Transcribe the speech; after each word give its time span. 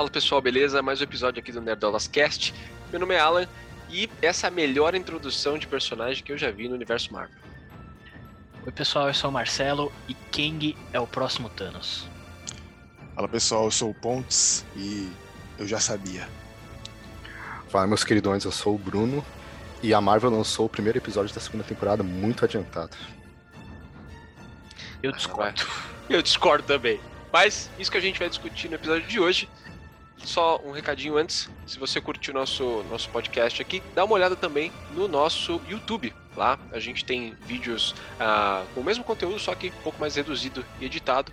Fala 0.00 0.10
pessoal, 0.10 0.40
beleza? 0.40 0.80
Mais 0.80 0.98
um 0.98 1.04
episódio 1.04 1.40
aqui 1.40 1.52
do 1.52 1.60
Nerdolas 1.60 2.08
Cast. 2.08 2.54
Meu 2.90 2.98
nome 2.98 3.14
é 3.14 3.20
Alan 3.20 3.46
e 3.90 4.08
essa 4.22 4.46
é 4.46 4.48
a 4.48 4.50
melhor 4.50 4.94
introdução 4.94 5.58
de 5.58 5.66
personagem 5.66 6.24
que 6.24 6.32
eu 6.32 6.38
já 6.38 6.50
vi 6.50 6.70
no 6.70 6.74
universo 6.74 7.12
Marvel. 7.12 7.36
Oi 8.64 8.72
pessoal, 8.72 9.08
eu 9.08 9.12
sou 9.12 9.28
o 9.28 9.32
Marcelo 9.34 9.92
e 10.08 10.14
Kang 10.14 10.74
é 10.94 10.98
o 10.98 11.06
próximo 11.06 11.50
Thanos. 11.50 12.08
Fala 13.14 13.28
pessoal, 13.28 13.66
eu 13.66 13.70
sou 13.70 13.90
o 13.90 13.94
Pontes 13.94 14.64
e 14.74 15.12
eu 15.58 15.68
já 15.68 15.78
sabia. 15.78 16.26
Fala 17.68 17.86
meus 17.86 18.02
queridões, 18.02 18.42
eu 18.46 18.52
sou 18.52 18.76
o 18.76 18.78
Bruno 18.78 19.22
e 19.82 19.92
a 19.92 20.00
Marvel 20.00 20.30
lançou 20.30 20.64
o 20.64 20.70
primeiro 20.70 20.96
episódio 20.96 21.34
da 21.34 21.42
segunda 21.42 21.62
temporada 21.62 22.02
muito 22.02 22.42
adiantado. 22.42 22.96
Eu 25.02 25.12
discordo. 25.12 25.60
Eu 26.08 26.22
discordo 26.22 26.66
também. 26.66 26.98
Mas 27.30 27.70
isso 27.78 27.90
que 27.90 27.98
a 27.98 28.00
gente 28.00 28.18
vai 28.18 28.30
discutir 28.30 28.70
no 28.70 28.76
episódio 28.76 29.06
de 29.06 29.20
hoje. 29.20 29.46
Só 30.24 30.60
um 30.64 30.70
recadinho 30.70 31.16
antes, 31.16 31.48
se 31.66 31.78
você 31.78 32.00
curtiu 32.00 32.34
nosso, 32.34 32.82
nosso 32.84 33.08
podcast 33.10 33.60
aqui, 33.60 33.82
dá 33.94 34.04
uma 34.04 34.14
olhada 34.14 34.36
também 34.36 34.70
no 34.92 35.08
nosso 35.08 35.60
YouTube. 35.68 36.14
Lá 36.36 36.58
a 36.72 36.78
gente 36.78 37.04
tem 37.04 37.34
vídeos 37.40 37.94
ah, 38.18 38.64
com 38.74 38.80
o 38.80 38.84
mesmo 38.84 39.02
conteúdo, 39.02 39.38
só 39.38 39.54
que 39.54 39.68
um 39.68 39.82
pouco 39.82 39.98
mais 39.98 40.14
reduzido 40.14 40.64
e 40.80 40.84
editado 40.84 41.32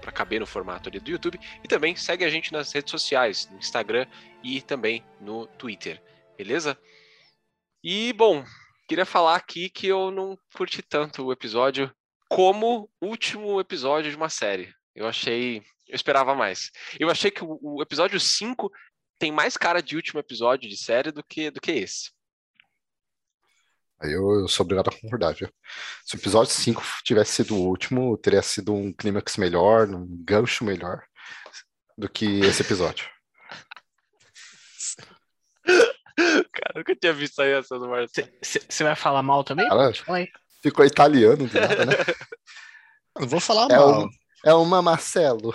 para 0.00 0.12
caber 0.12 0.40
no 0.40 0.46
formato 0.46 0.88
ali 0.88 1.00
do 1.00 1.10
YouTube. 1.10 1.40
E 1.64 1.68
também 1.68 1.96
segue 1.96 2.24
a 2.24 2.30
gente 2.30 2.52
nas 2.52 2.72
redes 2.72 2.90
sociais, 2.90 3.48
no 3.50 3.58
Instagram 3.58 4.06
e 4.42 4.60
também 4.60 5.04
no 5.20 5.46
Twitter, 5.46 6.00
beleza? 6.36 6.78
E 7.82 8.12
bom, 8.12 8.44
queria 8.86 9.06
falar 9.06 9.36
aqui 9.36 9.68
que 9.68 9.86
eu 9.86 10.10
não 10.10 10.38
curti 10.54 10.82
tanto 10.82 11.24
o 11.24 11.32
episódio 11.32 11.90
como 12.28 12.90
último 13.00 13.58
episódio 13.58 14.10
de 14.10 14.16
uma 14.16 14.28
série. 14.28 14.72
Eu 14.98 15.06
achei. 15.06 15.58
Eu 15.88 15.94
esperava 15.94 16.34
mais. 16.34 16.70
Eu 16.98 17.08
achei 17.08 17.30
que 17.30 17.44
o, 17.44 17.56
o 17.62 17.80
episódio 17.82 18.18
5 18.18 18.68
tem 19.18 19.30
mais 19.30 19.56
cara 19.56 19.80
de 19.80 19.94
último 19.94 20.18
episódio 20.18 20.68
de 20.68 20.76
série 20.76 21.12
do 21.12 21.22
que, 21.22 21.50
do 21.52 21.60
que 21.60 21.70
esse. 21.70 22.10
Aí 24.00 24.12
eu, 24.12 24.40
eu 24.40 24.48
sou 24.48 24.64
obrigado 24.64 24.88
a 24.88 25.00
concordar, 25.00 25.34
viu? 25.34 25.48
Se 26.04 26.16
o 26.16 26.18
episódio 26.18 26.52
5 26.52 26.82
tivesse 27.04 27.32
sido 27.32 27.54
o 27.56 27.66
último, 27.68 28.16
teria 28.18 28.42
sido 28.42 28.74
um 28.74 28.92
clímax 28.92 29.36
melhor, 29.36 29.88
um 29.88 30.04
gancho 30.24 30.64
melhor 30.64 31.04
do 31.96 32.08
que 32.08 32.40
esse 32.40 32.62
episódio. 32.62 33.08
Cara, 36.16 36.72
eu 36.74 36.78
nunca 36.78 36.96
tinha 36.96 37.12
visto 37.12 37.40
aí 37.40 37.52
essa 37.52 37.78
do 37.78 37.88
Marcelo. 37.88 38.28
Você 38.42 38.82
vai 38.84 38.96
falar 38.96 39.22
mal 39.22 39.44
também? 39.44 39.66
Ela 39.66 39.94
Fala 39.94 40.18
aí. 40.18 40.28
ficou 40.62 40.84
italiano 40.84 41.48
nada, 41.52 41.86
né? 41.86 41.92
Não 43.18 43.28
vou 43.28 43.40
falar 43.40 43.70
É, 43.70 43.76
mal. 43.76 44.04
um, 44.04 44.08
é 44.44 44.52
uma 44.54 44.80
Marcelo. 44.82 45.54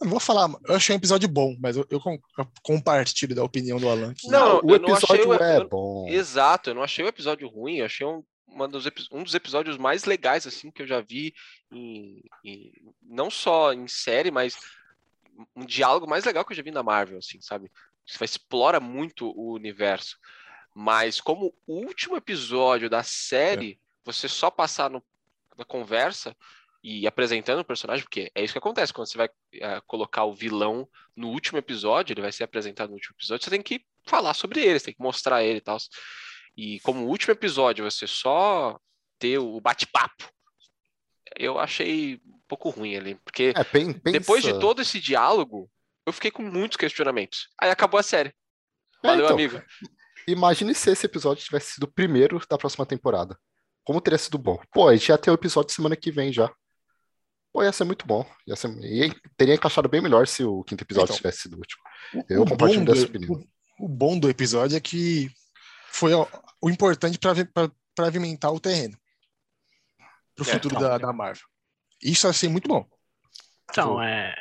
Eu 0.00 0.08
vou 0.08 0.20
falar. 0.20 0.48
Eu 0.66 0.74
achei 0.74 0.94
um 0.94 0.98
episódio 0.98 1.28
bom, 1.28 1.56
mas 1.60 1.76
eu, 1.76 1.86
eu 1.88 2.00
com- 2.00 2.18
eu 2.36 2.48
compartilho 2.62 3.34
da 3.34 3.44
opinião 3.44 3.78
do 3.78 3.88
Alan. 3.88 4.12
que- 4.12 4.28
Não, 4.28 4.60
o 4.62 4.70
eu 4.74 4.80
não 4.80 4.94
achei 4.94 5.16
episódio 5.20 5.28
o- 5.28 5.34
é 5.42 5.56
eu- 5.58 5.68
bom. 5.68 6.08
Exato, 6.08 6.70
eu 6.70 6.74
não 6.74 6.82
achei 6.82 7.04
o 7.04 7.08
episódio 7.08 7.48
ruim, 7.48 7.76
eu 7.78 7.86
achei 7.86 8.06
um, 8.06 8.22
uma 8.46 8.68
dos, 8.68 8.84
um 9.10 9.22
dos 9.22 9.34
episódios 9.34 9.78
mais 9.78 10.04
legais 10.04 10.46
assim 10.46 10.70
que 10.70 10.82
eu 10.82 10.86
já 10.86 11.00
vi 11.00 11.32
em, 11.72 12.22
em- 12.44 12.72
não 13.02 13.30
só 13.30 13.72
em 13.72 13.86
série, 13.88 14.30
mas 14.30 14.56
um 15.56 15.64
diálogo 15.64 16.06
mais 16.08 16.24
legal 16.24 16.44
que 16.44 16.52
eu 16.52 16.56
já 16.56 16.62
vi 16.62 16.70
na 16.70 16.82
Marvel, 16.82 17.18
assim, 17.18 17.40
sabe? 17.40 17.70
Você 18.06 18.18
vai- 18.18 18.26
explora 18.26 18.78
muito 18.80 19.28
o 19.36 19.52
universo. 19.54 20.18
Mas 20.74 21.20
como 21.20 21.54
o 21.66 21.74
último 21.86 22.16
episódio 22.16 22.90
da 22.90 23.02
série, 23.04 23.78
você 24.04 24.28
só 24.28 24.50
passar 24.50 24.90
no- 24.90 25.02
na 25.56 25.64
conversa 25.64 26.36
e 26.84 27.06
apresentando 27.06 27.60
o 27.60 27.64
personagem, 27.64 28.04
porque 28.04 28.30
é 28.34 28.44
isso 28.44 28.52
que 28.52 28.58
acontece 28.58 28.92
quando 28.92 29.08
você 29.08 29.16
vai 29.16 29.30
eh, 29.54 29.80
colocar 29.86 30.24
o 30.24 30.34
vilão 30.34 30.86
no 31.16 31.28
último 31.30 31.58
episódio, 31.58 32.12
ele 32.12 32.20
vai 32.20 32.30
ser 32.30 32.44
apresentado 32.44 32.90
no 32.90 32.96
último 32.96 33.16
episódio, 33.16 33.42
você 33.42 33.50
tem 33.50 33.62
que 33.62 33.86
falar 34.06 34.34
sobre 34.34 34.60
ele, 34.60 34.78
você 34.78 34.84
tem 34.84 34.94
que 34.94 35.02
mostrar 35.02 35.42
ele 35.42 35.58
e 35.58 35.62
tal. 35.62 35.78
E 36.54 36.78
como 36.80 37.06
o 37.06 37.08
último 37.08 37.32
episódio 37.32 37.90
você 37.90 38.06
só 38.06 38.78
ter 39.18 39.38
o 39.38 39.58
bate-papo, 39.62 40.30
eu 41.38 41.58
achei 41.58 42.20
um 42.26 42.40
pouco 42.46 42.68
ruim 42.68 42.96
ali, 42.96 43.14
porque 43.24 43.54
É, 43.56 43.64
pensa... 43.64 43.98
depois 44.04 44.44
de 44.44 44.52
todo 44.60 44.82
esse 44.82 45.00
diálogo, 45.00 45.70
eu 46.06 46.12
fiquei 46.12 46.30
com 46.30 46.42
muitos 46.42 46.76
questionamentos. 46.76 47.48
Aí 47.58 47.70
acabou 47.70 47.98
a 47.98 48.02
série. 48.02 48.28
É, 49.02 49.06
Valeu, 49.08 49.24
então, 49.24 49.34
amigo. 49.34 49.62
Imagine 50.28 50.74
se 50.74 50.90
esse 50.90 51.06
episódio 51.06 51.42
tivesse 51.42 51.72
sido 51.72 51.84
o 51.84 51.92
primeiro 51.92 52.38
da 52.46 52.58
próxima 52.58 52.84
temporada. 52.84 53.38
Como 53.84 54.02
teria 54.02 54.18
sido 54.18 54.36
bom? 54.36 54.60
Pô, 54.70 54.88
a 54.88 54.94
gente 54.94 55.08
ia 55.08 55.16
ter 55.16 55.30
o 55.30 55.34
episódio 55.34 55.74
semana 55.74 55.96
que 55.96 56.10
vem 56.10 56.30
já. 56.30 56.54
Pô, 57.54 57.62
ia 57.62 57.72
ser 57.72 57.84
muito 57.84 58.04
bom. 58.04 58.26
Ia 58.48 58.56
ser... 58.56 58.68
ia- 58.84 59.14
Teria 59.36 59.54
encaixado 59.54 59.88
bem 59.88 60.02
melhor 60.02 60.26
se 60.26 60.42
o 60.44 60.64
quinto 60.64 60.82
episódio 60.82 61.04
Então, 61.12 61.16
tivesse 61.16 61.42
sido 61.42 61.54
o 61.54 61.58
último. 61.58 61.82
O- 62.14 62.24
Eu 62.28 62.42
o 62.42 62.46
compartilho 62.46 62.84
dessa 62.84 63.06
opinião. 63.06 63.32
O, 63.78 63.86
o 63.86 63.88
bom 63.88 64.18
do 64.18 64.28
episódio 64.28 64.76
é 64.76 64.80
que 64.80 65.30
foi 65.92 66.12
o, 66.12 66.26
o 66.60 66.68
importante 66.68 67.16
para 67.16 67.70
pavimentar 67.94 68.52
o 68.52 68.58
terreno 68.58 68.98
pro 70.34 70.44
É, 70.48 70.52
futuro 70.52 70.74
então. 70.74 70.88
da, 70.88 70.98
da 70.98 71.12
Marvel. 71.12 71.44
Isso 72.02 72.26
eu 72.26 72.30
achei 72.30 72.48
muito 72.48 72.66
bom. 72.68 72.84
Então, 73.70 74.02
é, 74.02 74.34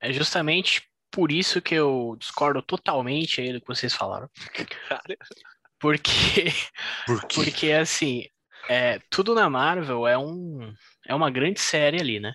é 0.00 0.12
justamente 0.12 0.88
por 1.10 1.32
isso 1.32 1.60
que 1.60 1.74
eu 1.74 2.16
discordo 2.20 2.62
totalmente 2.62 3.40
aí 3.40 3.52
do 3.52 3.60
que 3.60 3.66
vocês 3.66 3.92
falaram. 3.94 4.30
Porque, 5.78 6.46
Por 7.06 7.20
quê? 7.26 7.34
porque 7.34 7.72
assim, 7.72 8.24
é, 8.68 8.98
tudo 9.10 9.34
na 9.34 9.50
Marvel 9.50 10.06
é, 10.06 10.16
um, 10.16 10.72
é 11.06 11.14
uma 11.14 11.30
grande 11.30 11.60
série 11.60 12.00
ali, 12.00 12.20
né? 12.20 12.32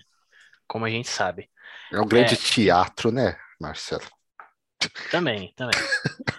Como 0.70 0.84
a 0.84 0.88
gente 0.88 1.08
sabe. 1.08 1.50
É 1.92 2.00
um 2.00 2.06
grande 2.06 2.34
É. 2.34 2.36
teatro, 2.36 3.10
né, 3.10 3.36
Marcelo? 3.60 4.06
Também, 5.10 5.52
também. 5.56 5.76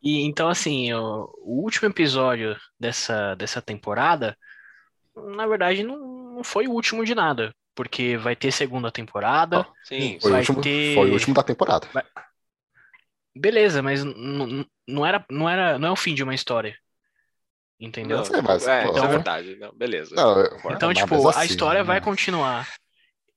E 0.00 0.22
então, 0.22 0.48
assim, 0.48 0.92
o, 0.94 1.24
o 1.42 1.60
último 1.64 1.88
episódio 1.88 2.56
dessa, 2.78 3.34
dessa 3.34 3.60
temporada, 3.60 4.38
na 5.16 5.44
verdade, 5.44 5.82
não, 5.82 5.98
não 6.36 6.44
foi 6.44 6.68
o 6.68 6.70
último 6.70 7.04
de 7.04 7.16
nada, 7.16 7.52
porque 7.74 8.16
vai 8.16 8.36
ter 8.36 8.52
segunda 8.52 8.92
temporada. 8.92 9.66
Sim, 9.82 10.16
Foi 10.20 10.30
o, 10.30 10.32
vai 10.34 10.40
último, 10.40 10.60
ter- 10.60 10.94
foi 10.94 11.10
o 11.10 11.14
último 11.14 11.34
da 11.34 11.42
temporada. 11.42 11.88
Beleza, 13.34 13.82
mas 13.82 14.04
não 14.04 15.04
era, 15.04 15.26
não 15.28 15.50
era, 15.50 15.76
não 15.80 15.88
é 15.88 15.90
o 15.90 15.96
fim 15.96 16.14
de 16.14 16.22
uma 16.22 16.34
história. 16.34 16.78
Entendeu? 17.80 18.18
Não, 18.18 18.24
sei, 18.24 18.40
mas, 18.42 18.66
é, 18.66 18.80
isso 18.84 18.88
é 18.88 18.98
então- 18.98 19.08
verdade. 19.08 19.56
Não, 19.56 19.72
beleza. 19.72 20.14
Não, 20.14 20.40
eu- 20.40 20.58
Então, 20.70 20.92
tipo, 20.92 21.28
a 21.28 21.30
assim, 21.30 21.46
história 21.46 21.84
vai 21.84 22.00
né? 22.00 22.04
continuar. 22.04 22.68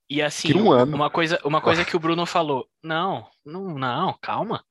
E 0.10 0.22
assim, 0.22 0.54
um 0.54 0.72
ano. 0.72 0.96
uma 0.96 1.10
coisa, 1.10 1.40
uma 1.44 1.62
coisa 1.62 1.86
que 1.86 1.96
o 1.96 2.00
Bruno 2.00 2.26
falou, 2.26 2.68
não, 2.84 3.30
não, 3.46 3.78
não, 3.78 4.18
calma. 4.22 4.64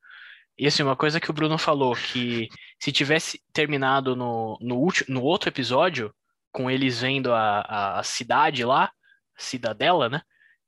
E 0.58 0.66
assim, 0.66 0.82
uma 0.82 0.96
coisa 0.96 1.18
que 1.18 1.30
o 1.30 1.32
Bruno 1.32 1.56
falou, 1.56 1.94
que 1.94 2.48
se 2.78 2.92
tivesse 2.92 3.40
terminado 3.52 4.14
no, 4.14 4.58
no, 4.60 4.76
último, 4.76 5.14
no 5.14 5.22
outro 5.22 5.48
episódio, 5.48 6.14
com 6.52 6.70
eles 6.70 7.00
vendo 7.00 7.32
a, 7.32 7.60
a, 7.60 8.00
a 8.00 8.02
cidade 8.02 8.64
lá, 8.64 8.90
cidadela, 9.38 10.08
né? 10.10 10.20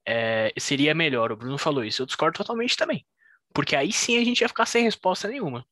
é, 0.06 0.52
seria 0.58 0.94
melhor. 0.94 1.32
O 1.32 1.36
Bruno 1.36 1.58
falou 1.58 1.84
isso. 1.84 2.02
Eu 2.02 2.06
discordo 2.06 2.36
totalmente 2.36 2.76
também. 2.76 3.06
Porque 3.54 3.76
aí 3.76 3.92
sim 3.92 4.18
a 4.18 4.24
gente 4.24 4.40
ia 4.40 4.48
ficar 4.48 4.66
sem 4.66 4.84
resposta 4.84 5.28
nenhuma. 5.28 5.64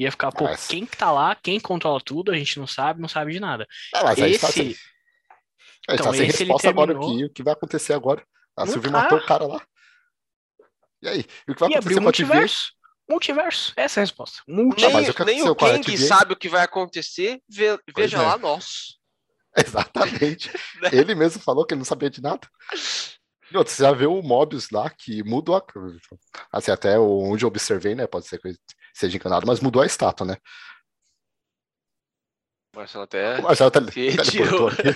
Ia 0.00 0.10
ficar, 0.10 0.32
pô, 0.32 0.44
Mas- 0.44 0.66
quem 0.66 0.86
que 0.86 0.96
tá 0.96 1.12
lá, 1.12 1.34
quem 1.34 1.60
controla 1.60 2.00
tudo, 2.00 2.32
a 2.32 2.34
gente 2.34 2.58
não 2.58 2.66
sabe, 2.66 3.02
não 3.02 3.08
sabe 3.08 3.32
de 3.32 3.38
nada. 3.40 3.66
Ah, 3.94 4.02
mas 4.04 4.18
aí 4.18 4.38
tá 4.38 4.48
Esse, 4.48 4.52
sem, 4.56 4.66
aí 4.68 5.94
então, 5.94 6.06
tá 6.06 6.12
sem 6.14 6.26
esse 6.26 6.38
resposta 6.44 6.70
agora. 6.70 6.92
O 6.92 6.94
terminou- 6.94 7.18
que, 7.18 7.24
o 7.26 7.30
que 7.34 7.42
vai 7.42 7.52
acontecer 7.52 7.92
agora? 7.92 8.24
A 8.56 8.64
Não 8.64 8.72
Sylvie 8.72 8.90
tá. 8.90 9.02
matou 9.02 9.18
o 9.18 9.26
cara 9.26 9.46
lá. 9.46 9.60
E 11.02 11.08
aí? 11.08 11.24
E 11.46 11.52
o 11.52 11.54
que 11.54 11.60
vai 11.60 11.68
e 11.68 11.72
acontecer 11.74 11.94
com 11.94 12.00
a 12.00 12.02
multiverso. 12.04 12.72
Multiverso, 13.10 13.72
essa 13.76 13.98
é 13.98 14.02
a 14.02 14.04
resposta. 14.04 14.38
Multiverso. 14.48 14.86
Nem, 14.86 15.06
mas 15.06 15.08
o 15.10 15.14
que 15.14 15.24
nem 15.24 15.42
o 15.42 15.98
sabe 16.06 16.32
o 16.32 16.36
que 16.36 16.48
vai 16.48 16.62
acontecer, 16.62 17.42
ve- 17.46 17.78
veja 17.94 18.16
é. 18.16 18.22
lá 18.22 18.38
nós. 18.38 18.98
Exatamente. 19.54 20.50
Ele 20.92 21.14
mesmo 21.14 21.42
falou 21.42 21.66
que 21.66 21.74
ele 21.74 21.80
não 21.80 21.84
sabia 21.84 22.08
de 22.08 22.22
nada. 22.22 22.40
E 23.52 23.56
outro, 23.56 23.70
você 23.74 23.82
já 23.82 23.92
viu 23.92 24.16
o 24.16 24.22
Mobius 24.22 24.70
lá 24.70 24.88
que 24.88 25.22
mudou 25.24 25.56
a. 25.56 25.62
Assim, 26.52 26.70
até 26.70 26.98
onde 26.98 27.44
eu 27.44 27.48
observei, 27.48 27.94
né? 27.96 28.06
Pode 28.06 28.26
ser 28.28 28.38
que 28.40 28.54
eu 28.90 28.94
esteja 28.94 29.16
enganado, 29.16 29.46
mas 29.46 29.60
mudou 29.60 29.82
a 29.82 29.86
estátua, 29.86 30.26
né? 30.26 30.36
Marcelo 32.74 33.02
até 33.04 33.80
tá, 33.80 33.92
se 33.92 34.10
retirou. 34.10 34.24
teleportou 34.24 34.68
aqui. 34.68 34.88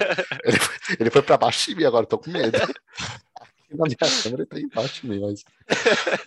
Ele, 0.45 0.59
foi- 0.59 0.97
ele 1.01 1.11
foi 1.11 1.23
pra 1.23 1.37
baixo 1.37 1.69
de 1.71 1.75
mim 1.77 1.85
agora, 1.85 2.07
tô 2.07 2.19
com 2.19 2.31
medo. 2.31 2.57
Aqui 2.57 2.73
na 3.75 3.85
minha 3.85 3.97
câmera 4.23 4.43
ele 4.43 4.47
tá 4.47 4.61
embaixo 4.61 5.01
de 5.03 5.09
mim, 5.09 5.21
mas. 5.21 5.43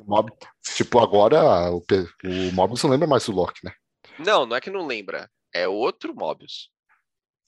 O 0.01 0.05
Mob, 0.05 0.31
tipo, 0.75 0.99
agora 0.99 1.71
o, 1.71 1.77
o 1.79 2.51
Mobius 2.53 2.83
não 2.83 2.89
lembra 2.89 3.07
mais 3.07 3.25
do 3.25 3.31
Loki, 3.31 3.61
né? 3.63 3.73
Não, 4.19 4.45
não 4.45 4.55
é 4.57 4.61
que 4.61 4.69
não 4.69 4.85
lembra. 4.85 5.29
É 5.53 5.67
outro 5.67 6.13
Mobius. 6.13 6.69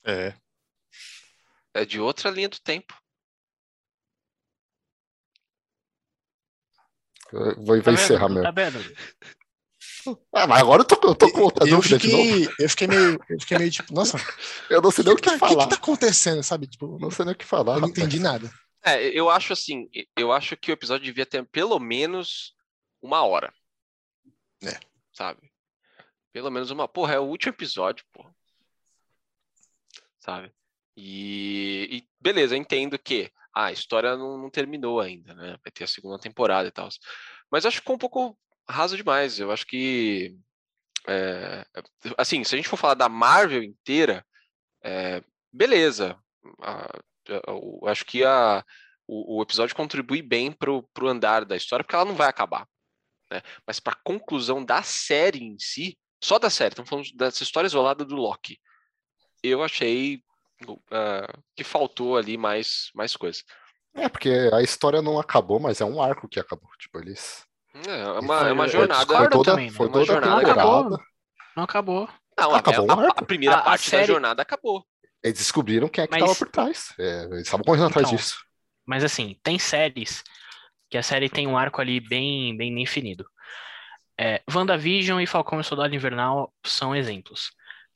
É. 0.04 0.34
É 1.74 1.84
de 1.84 2.00
outra 2.00 2.30
linha 2.30 2.48
do 2.48 2.58
tempo. 2.60 2.94
Eu 7.32 7.54
vou, 7.56 7.64
vou 7.66 7.82
Tá 7.82 7.92
encerrar 7.92 8.28
meu. 8.28 8.42
Tá 8.42 8.50
vendo? 8.50 8.78
Ah, 10.32 10.46
mas 10.46 10.60
agora 10.60 10.82
eu 10.82 10.86
tô, 10.86 11.08
eu 11.08 11.14
tô 11.14 11.30
com 11.30 11.40
outra 11.40 11.66
eu, 11.66 11.76
dúvida 11.76 11.98
de 11.98 12.10
novo. 12.10 12.22
fiquei, 12.22 12.64
eu 12.64 12.68
fiquei 12.70 12.86
meio. 12.86 13.20
Eu 13.28 13.40
fiquei 13.40 13.58
meio 13.58 13.70
tipo, 13.70 13.92
nossa, 13.92 14.16
Eu 14.70 14.80
não 14.82 14.90
sei 14.90 15.04
nem 15.04 15.12
o 15.12 15.16
que, 15.16 15.22
que 15.22 15.28
tá, 15.28 15.34
que 15.34 15.38
falar. 15.38 15.64
que 15.64 15.70
tá 15.70 15.76
acontecendo, 15.76 16.42
sabe? 16.42 16.66
Tipo, 16.66 16.98
Não 16.98 17.10
sei 17.10 17.24
nem 17.24 17.34
o 17.34 17.36
que 17.36 17.44
falar. 17.44 17.74
eu 17.74 17.80
não 17.80 17.88
rapaz. 17.88 17.98
entendi 17.98 18.20
nada. 18.20 18.50
É, 18.84 19.06
eu 19.08 19.28
acho 19.28 19.52
assim, 19.52 19.90
eu 20.16 20.32
acho 20.32 20.56
que 20.56 20.70
o 20.70 20.74
episódio 20.74 21.04
devia 21.04 21.26
ter 21.26 21.44
pelo 21.46 21.78
menos 21.78 22.54
uma 23.02 23.22
hora. 23.22 23.52
É. 24.62 24.78
Sabe? 25.12 25.50
Pelo 26.32 26.50
menos 26.50 26.70
uma. 26.70 26.88
Porra, 26.88 27.14
é 27.14 27.18
o 27.18 27.24
último 27.24 27.52
episódio, 27.52 28.04
porra. 28.12 28.34
Sabe? 30.20 30.52
E, 30.96 31.88
e 31.90 32.08
beleza, 32.20 32.54
eu 32.54 32.58
entendo 32.58 32.98
que 32.98 33.30
ah, 33.54 33.66
a 33.66 33.72
história 33.72 34.16
não, 34.16 34.38
não, 34.38 34.50
terminou 34.50 35.00
ainda, 35.00 35.34
né? 35.34 35.58
Vai 35.62 35.72
ter 35.72 35.84
a 35.84 35.88
segunda 35.88 36.18
temporada 36.18 36.68
e 36.68 36.70
tal. 36.70 36.88
Mas 37.50 37.66
acho 37.66 37.76
que 37.78 37.82
ficou 37.82 37.96
um 37.96 37.98
pouco 37.98 38.38
raso 38.70 38.96
demais. 38.96 39.38
Eu 39.38 39.50
acho 39.50 39.66
que. 39.66 40.36
É, 41.08 41.66
assim, 42.18 42.44
se 42.44 42.54
a 42.54 42.58
gente 42.58 42.68
for 42.68 42.76
falar 42.76 42.94
da 42.94 43.08
Marvel 43.08 43.62
inteira, 43.62 44.24
é, 44.82 45.22
beleza. 45.52 46.18
eu 47.26 47.80
acho 47.86 48.04
que 48.04 48.24
a, 48.24 48.64
o, 49.06 49.38
o, 49.38 49.42
episódio 49.42 49.74
contribui 49.74 50.22
bem 50.22 50.52
pro, 50.52 50.82
pro 50.94 51.08
andar 51.08 51.44
da 51.44 51.56
história, 51.56 51.84
porque 51.84 51.94
ela 51.94 52.04
não 52.04 52.14
vai 52.14 52.28
acabar. 52.28 52.66
Né? 53.30 53.42
Mas 53.66 53.80
para 53.80 53.98
conclusão 54.04 54.64
da 54.64 54.82
série 54.82 55.42
em 55.42 55.58
si, 55.58 55.98
só 56.22 56.38
da 56.38 56.50
série, 56.50 56.72
estamos 56.72 56.88
falando 56.88 57.06
dessa 57.14 57.42
história 57.42 57.66
isolada 57.66 58.04
do 58.04 58.16
Loki, 58.16 58.58
eu 59.42 59.62
achei 59.62 60.22
uh, 60.68 61.42
que 61.56 61.64
faltou 61.64 62.16
ali 62.16 62.36
mais, 62.36 62.90
mais 62.94 63.16
coisa. 63.16 63.42
É, 63.94 64.08
porque 64.08 64.50
a 64.52 64.62
história 64.62 65.02
não 65.02 65.18
acabou, 65.18 65.58
mas 65.58 65.80
é 65.80 65.84
um 65.84 66.00
arco 66.00 66.28
que 66.28 66.38
acabou. 66.38 66.70
Tipo, 66.78 66.98
eles. 66.98 67.44
É, 67.74 68.00
é 68.00 68.06
uma, 68.20 68.48
é 68.48 68.52
uma 68.52 68.68
jornada. 68.68 69.06
Foi 69.06 69.28
toda, 69.28 69.50
também, 69.52 69.66
né? 69.70 69.76
foi 69.76 69.86
uma 69.86 69.92
toda 69.92 70.04
jornada 70.04 70.36
a 70.36 70.54
temporada. 70.54 71.04
Não 71.56 71.64
acabou. 71.64 72.08
Não, 72.38 72.54
Acabou 72.54 72.90
a, 72.90 72.94
a, 72.94 73.08
a 73.08 73.22
primeira 73.24 73.56
A- 73.56 73.58
a 73.58 73.62
parte 73.62 73.90
série- 73.90 74.06
da 74.06 74.12
jornada 74.12 74.42
acabou. 74.42 74.84
Eles 75.22 75.38
descobriram 75.38 75.88
quem 75.88 76.04
é 76.04 76.06
que 76.06 76.14
estava 76.14 76.34
por 76.34 76.48
trás. 76.48 76.94
É, 76.98 77.24
eles 77.24 77.42
estavam 77.42 77.64
correndo 77.64 77.86
atrás 77.88 78.06
Então, 78.06 78.16
disso. 78.16 78.38
Mas 78.86 79.04
assim, 79.04 79.36
tem 79.42 79.58
séries 79.58 80.24
que 80.88 80.96
a 80.96 81.02
série 81.02 81.28
tem 81.28 81.46
um 81.46 81.58
arco 81.58 81.80
ali 81.80 82.00
bem, 82.00 82.56
bem 82.56 82.74
definido. 82.74 83.26
É, 84.18 84.42
WandaVision 84.52 85.20
e 85.20 85.26
Falcão 85.26 85.60
e 85.60 85.64
Soldado 85.64 85.94
Invernal 85.94 86.52
são 86.64 86.94
exemplos. 86.96 87.52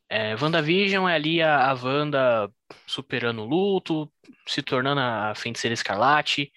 É, 0.09 0.35
WandaVision 0.37 1.09
é 1.09 1.15
ali 1.15 1.43
a, 1.43 1.70
a 1.70 1.75
Wanda 1.75 2.50
superando 2.87 3.43
o 3.43 3.47
luto, 3.47 4.11
se 4.47 4.62
tornando 4.62 5.00
a 5.00 5.35
feiticeira 5.35 5.73
escarlate, 5.75 6.53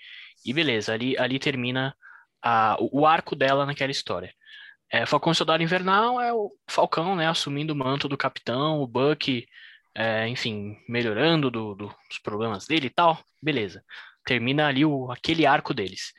e 0.46 0.54
beleza, 0.54 0.94
ali, 0.94 1.18
ali 1.18 1.40
termina 1.40 1.96
a- 2.42 2.78
o, 2.80 3.06
arco 3.06 3.36
dela 3.36 3.66
naquela 3.66 3.92
história. 3.92 4.34
É, 4.92 5.06
Falcão 5.06 5.34
Soldado 5.34 5.64
Invernal 5.64 6.22
é 6.22 6.34
o 6.34 6.52
Falcão, 6.70 7.16
né, 7.16 7.28
assumindo 7.28 7.74
o 7.74 7.76
manto 7.76 8.08
do 8.10 8.18
capitão, 8.18 8.82
o 8.82 8.88
Bucky, 8.88 9.48
é, 9.96 10.28
enfim, 10.30 10.78
melhorando 10.90 11.52
do- 11.52 11.76
do- 11.76 11.96
dos 12.10 12.20
problemas 12.24 12.66
dele 12.68 12.88
e 12.88 12.90
tal, 12.90 13.20
beleza. 13.42 13.84
Termina 14.26 14.68
ali 14.68 14.86
o, 14.86 15.12
aquele 15.12 15.46
arco 15.46 15.74
deles. 15.74 16.14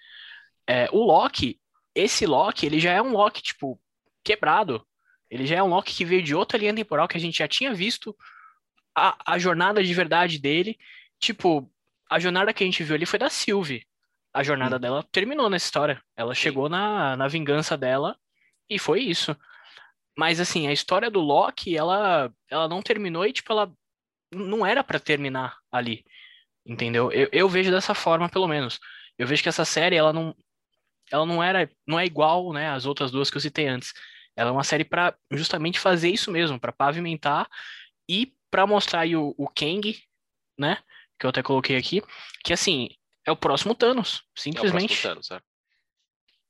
É, 0.67 0.88
o 0.93 0.99
Loki, 1.05 1.61
esse 1.94 2.26
Loki, 2.26 2.67
ele 2.67 2.79
já 2.81 2.93
é 2.93 3.03
um 3.03 3.12
Loki, 3.12 3.43
tipo, 3.43 3.81
quebrado. 4.25 4.87
Ele 5.31 5.47
já 5.47 5.56
é 5.56 5.62
um 5.62 5.69
Loki 5.69 5.94
que 5.94 6.05
veio 6.05 6.23
de 6.23 6.35
outra 6.35 6.59
linha 6.59 6.75
temporal 6.75 7.09
que 7.09 7.17
a 7.17 7.20
gente 7.20 7.38
já 7.38 7.49
tinha 7.49 7.73
visto 7.75 8.17
a, 8.97 9.35
a 9.35 9.38
jornada 9.38 9.82
de 9.82 9.94
verdade 9.94 10.38
dele. 10.41 10.76
Tipo, 11.20 11.70
a 12.11 12.19
jornada 12.19 12.53
que 12.53 12.62
a 12.65 12.67
gente 12.67 12.82
viu 12.85 12.94
ali 12.97 13.06
foi 13.06 13.19
da 13.19 13.31
Sylvie. 13.31 13.87
A 14.33 14.43
jornada 14.43 14.79
dela 14.79 15.03
terminou 15.11 15.49
nessa 15.49 15.67
história. 15.67 16.03
Ela 16.17 16.35
chegou 16.35 16.69
na, 16.69 17.17
na 17.17 17.29
vingança 17.29 17.77
dela 17.77 18.17
e 18.69 18.79
foi 18.79 19.01
isso. 19.01 19.37
Mas 20.17 20.41
assim, 20.41 20.67
a 20.67 20.73
história 20.73 21.11
do 21.11 21.21
Loki, 21.21 21.77
ela, 21.77 22.33
ela 22.51 22.69
não 22.69 22.83
terminou 22.83 23.25
e, 23.25 23.33
tipo, 23.33 23.53
ela 23.53 23.73
não 24.33 24.67
era 24.67 24.83
pra 24.85 24.99
terminar 24.99 25.57
ali. 25.71 26.05
Entendeu? 26.67 27.11
Eu, 27.13 27.29
eu 27.33 27.49
vejo 27.49 27.71
dessa 27.71 27.95
forma, 27.95 28.29
pelo 28.29 28.49
menos. 28.49 28.79
Eu 29.17 29.27
vejo 29.27 29.43
que 29.43 29.49
essa 29.49 29.65
série, 29.65 29.97
ela 29.97 30.13
não, 30.13 30.35
ela 31.11 31.25
não 31.25 31.43
era, 31.43 31.71
não 31.87 31.99
é 31.99 32.05
igual, 32.05 32.53
né, 32.53 32.71
às 32.71 32.85
outras 32.85 33.11
duas 33.11 33.31
que 33.31 33.37
eu 33.37 33.41
citei 33.41 33.67
antes. 33.67 33.93
Ela 34.37 34.51
é 34.51 34.53
uma 34.53 34.65
série 34.65 34.85
pra 34.85 35.17
justamente 35.31 35.81
fazer 35.81 36.11
isso 36.11 36.31
mesmo, 36.31 36.61
pra 36.61 36.73
pavimentar 36.73 37.49
e 38.09 38.33
pra 38.51 38.67
mostrar 38.67 39.01
aí 39.01 39.17
o, 39.17 39.35
o 39.37 39.49
Kang, 39.49 39.97
né, 40.59 40.79
que 41.19 41.27
eu 41.27 41.31
até 41.31 41.43
coloquei 41.43 41.77
aqui, 41.77 42.03
que 42.45 42.53
assim, 42.53 42.89
é 43.29 43.33
o 43.33 43.37
próximo 43.37 43.75
Thanos, 43.75 44.17
É 44.17 44.19
o 44.19 44.23
próximo 44.23 44.43
simplesmente. 44.43 45.03
Thanos, 45.03 45.29
né? 45.31 45.41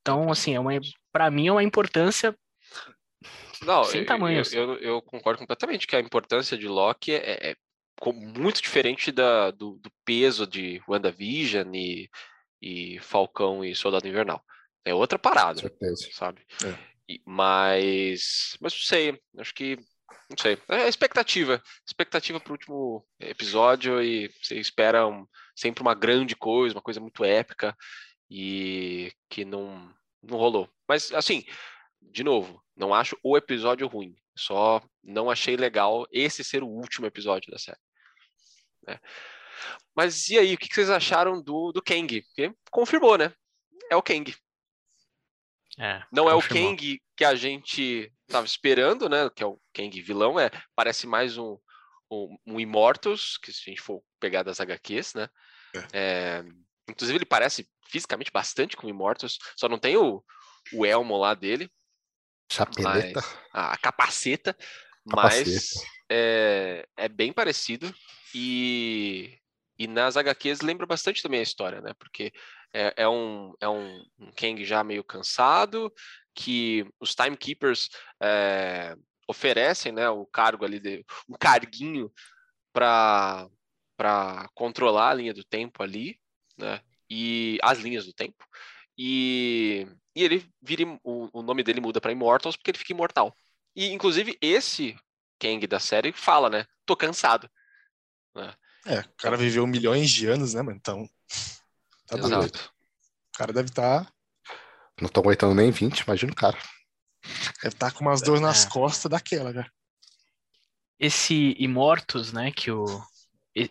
Então, 0.01 0.31
assim, 0.31 0.55
é 0.55 0.61
uma, 0.61 0.71
para 1.13 1.31
mim 1.31 1.49
é 1.49 1.53
uma 1.53 1.63
importância 1.63 2.35
Não, 3.63 3.83
Sem 3.85 4.01
eu- 4.03 4.07
tamanho, 4.07 4.39
eu, 4.39 4.41
assim. 4.43 4.57
eu, 4.57 4.75
eu 4.79 5.03
concordo 5.03 5.41
completamente 5.41 5.87
que 5.87 5.97
a 5.97 6.01
importância 6.01 6.57
de 6.57 6.69
Loki 6.69 7.13
é, 7.13 7.51
é 7.51 7.57
co- 8.01 8.13
muito 8.13 8.63
diferente 8.63 9.11
da, 9.11 9.51
do, 9.51 9.73
do 9.79 9.91
peso 10.05 10.47
de 10.47 10.81
WandaVision 10.89 11.75
e, 11.75 12.09
e 12.63 12.99
Falcão 13.01 13.65
e 13.65 13.75
Soldado 13.75 14.07
Invernal. 14.07 14.43
É 14.85 14.95
outra 14.95 15.19
Com 15.19 15.23
parada, 15.25 15.61
certeza. 15.61 16.09
sabe? 16.13 16.47
É. 16.65 16.89
E- 17.09 17.21
mas, 17.27 18.57
mas 18.61 18.73
não 18.73 18.81
sei, 18.81 19.21
acho 19.39 19.53
que, 19.53 19.77
não 20.31 20.37
sei. 20.39 20.59
É 20.69 20.89
expectativa, 20.89 21.63
expectativa 21.87 22.39
para 22.41 22.51
o 22.51 22.53
último 22.53 23.07
episódio 23.21 24.03
e 24.03 24.29
você 24.43 24.59
espera 24.59 25.07
um- 25.07 25.27
sempre 25.57 25.83
uma 25.83 25.95
grande 25.95 26.35
coisa, 26.37 26.75
uma 26.75 26.83
coisa 26.83 27.01
muito 27.01 27.25
épica 27.25 27.77
e 28.31 29.13
que 29.29 29.45
não, 29.45 29.93
não 30.23 30.37
rolou. 30.39 30.69
Mas, 30.89 31.13
assim, 31.13 31.45
de 32.01 32.23
novo, 32.23 32.63
não 32.77 32.95
acho 32.95 33.19
o 33.23 33.37
episódio 33.37 33.87
ruim. 33.87 34.15
Só 34.37 34.81
não 35.03 35.31
achei 35.31 35.57
legal 35.57 36.07
esse 36.13 36.45
ser 36.45 36.63
o 36.63 36.69
último 36.69 37.07
episódio 37.07 37.51
da 37.51 37.59
série. 37.59 37.79
né? 38.87 39.01
Mas 39.97 40.29
e 40.29 40.39
aí, 40.39 40.55
o 40.55 40.59
que 40.59 40.73
vocês 40.73 40.91
acharam 40.91 41.43
do, 41.43 41.73
do 41.73 41.83
Kang? 41.83 42.23
Porque 42.23 42.55
confirmou, 42.71 43.19
né? 43.19 43.33
É 43.91 43.97
o 43.97 44.03
Kang. 44.03 44.33
é, 45.79 46.03
Não 46.13 46.29
é 46.31 46.35
o 46.35 46.37
confirmou. 46.37 46.71
Kang 46.77 47.01
que 47.19 47.25
a 47.25 47.35
gente 47.35 48.13
estava 48.29 48.47
esperando, 48.47 49.09
né? 49.09 49.29
Que 49.35 49.43
é 49.43 49.47
o 49.47 49.61
Kang 49.75 50.01
vilão, 50.01 50.39
é 50.39 50.53
parece 50.77 51.05
mais 51.05 51.37
um, 51.37 51.59
um, 52.09 52.39
um 52.47 52.61
Immortus, 52.61 53.37
que 53.39 53.53
se 53.53 53.63
a 53.67 53.71
gente 53.71 53.83
for 53.83 54.01
pegar 54.21 54.45
das 54.45 54.61
HQs, 54.61 55.15
né? 55.15 55.29
É, 55.93 56.45
inclusive 56.89 57.19
ele 57.19 57.27
parece 57.27 57.69
fisicamente 57.89 58.31
bastante 58.31 58.77
com 58.77 58.87
o 58.87 58.91
Immortus, 58.91 59.37
só 59.57 59.69
não 59.69 59.81
tem 59.81 59.97
o, 59.97 60.25
o 60.73 60.87
elmo 60.87 61.17
lá 61.17 61.35
dele, 61.35 61.69
Chapeleta. 62.53 63.21
a 63.53 63.77
capaceta, 63.79 64.57
Capacete. 65.11 65.51
mas 65.51 65.73
é, 66.09 66.87
é 66.97 67.09
bem 67.09 67.33
parecido 67.33 67.93
e, 68.33 69.37
e 69.79 69.87
nas 69.87 70.17
HQs 70.17 70.61
lembra 70.61 70.87
bastante 70.87 71.23
também 71.23 71.41
a 71.41 71.43
história, 71.43 71.81
né? 71.81 71.95
Porque 71.99 72.33
é, 72.73 72.95
é 72.97 73.09
um, 73.09 73.55
é 73.61 73.69
um, 73.69 74.03
um 74.19 74.31
Kang 74.33 74.65
já 74.65 74.83
meio 74.83 75.05
cansado, 75.05 75.93
que 76.35 76.85
os 77.01 77.15
Timekeepers 77.15 77.89
é, 78.21 78.97
oferecem, 79.29 79.93
né, 79.93 80.09
o 80.09 80.27
cargo 80.27 80.65
ali, 80.65 80.81
de, 80.81 81.05
um 81.29 81.37
carguinho 81.39 82.13
para 82.73 83.49
controlar 84.55 85.11
a 85.11 85.15
linha 85.15 85.35
do 85.35 85.45
tempo 85.45 85.83
ali, 85.83 86.19
né? 86.57 86.81
E 87.11 87.59
as 87.63 87.79
linhas 87.79 88.05
do 88.05 88.13
tempo. 88.13 88.45
E, 88.97 89.87
e 90.15 90.25
ele 90.25 90.45
vira, 90.61 90.85
o, 91.05 91.29
o 91.33 91.43
nome 91.43 91.63
dele 91.63 91.81
muda 91.81 92.01
para 92.01 92.13
Immortals 92.13 92.57
porque 92.57 92.71
ele 92.71 92.79
fica 92.79 92.93
imortal. 92.93 93.35
E 93.77 93.87
inclusive 93.93 94.37
esse 94.41 94.97
Kang 95.39 95.65
da 95.67 95.79
série 95.79 96.13
fala, 96.13 96.51
né? 96.51 96.67
Tô 96.85 96.97
cansado. 96.97 97.49
É, 98.87 99.01
o 99.01 99.09
cara 99.19 99.37
viveu 99.37 99.67
milhões 99.67 100.11
de 100.11 100.27
anos, 100.27 100.55
né, 100.55 100.63
mano? 100.63 100.77
Então. 100.77 101.09
Tá 102.07 102.17
doido. 102.17 102.37
Exato. 102.37 102.73
O 103.35 103.39
cara 103.39 103.53
deve 103.53 103.69
estar 103.69 104.11
Não 105.01 105.09
tô 105.09 105.21
aguentando 105.21 105.55
nem 105.55 105.71
20, 105.71 106.01
imagina 106.01 106.33
o 106.33 106.37
cara. 106.37 106.59
deve 107.63 107.77
tá 107.77 107.91
com 107.91 108.01
umas 108.05 108.21
dores 108.23 108.41
nas 108.41 108.65
É. 108.65 108.69
costas 108.69 109.11
daquela, 109.11 109.53
cara. 109.53 109.71
esse 110.99 111.55
Immortus, 111.59 112.33
né, 112.33 112.51
que 112.51 112.71
o 112.71 112.85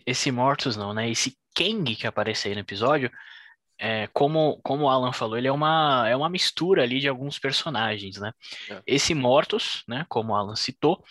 esse 0.05 0.29
Immortus 0.29 0.75
não, 0.77 0.93
né, 0.93 1.09
esse 1.09 1.37
Kang 1.55 1.95
que 1.95 2.07
aparece 2.07 2.47
aí 2.47 2.53
no 2.53 2.59
episódio, 2.61 3.11
é, 3.79 4.07
como 4.07 4.59
como 4.63 4.85
o 4.85 4.89
Alan 4.89 5.11
falou, 5.13 5.37
ele 5.37 5.47
é 5.47 5.51
uma 5.51 6.07
é 6.07 6.15
uma 6.15 6.29
mistura 6.29 6.83
ali 6.83 6.99
de 6.99 7.07
alguns 7.09 7.37
personagens, 7.39 8.17
né? 8.17 8.31
É. 8.69 8.81
Esse 8.87 9.11
Immortus, 9.13 9.83
né, 9.87 10.05
como 10.07 10.31
o 10.33 10.35
Alan 10.35 10.55
citou, 10.55 11.03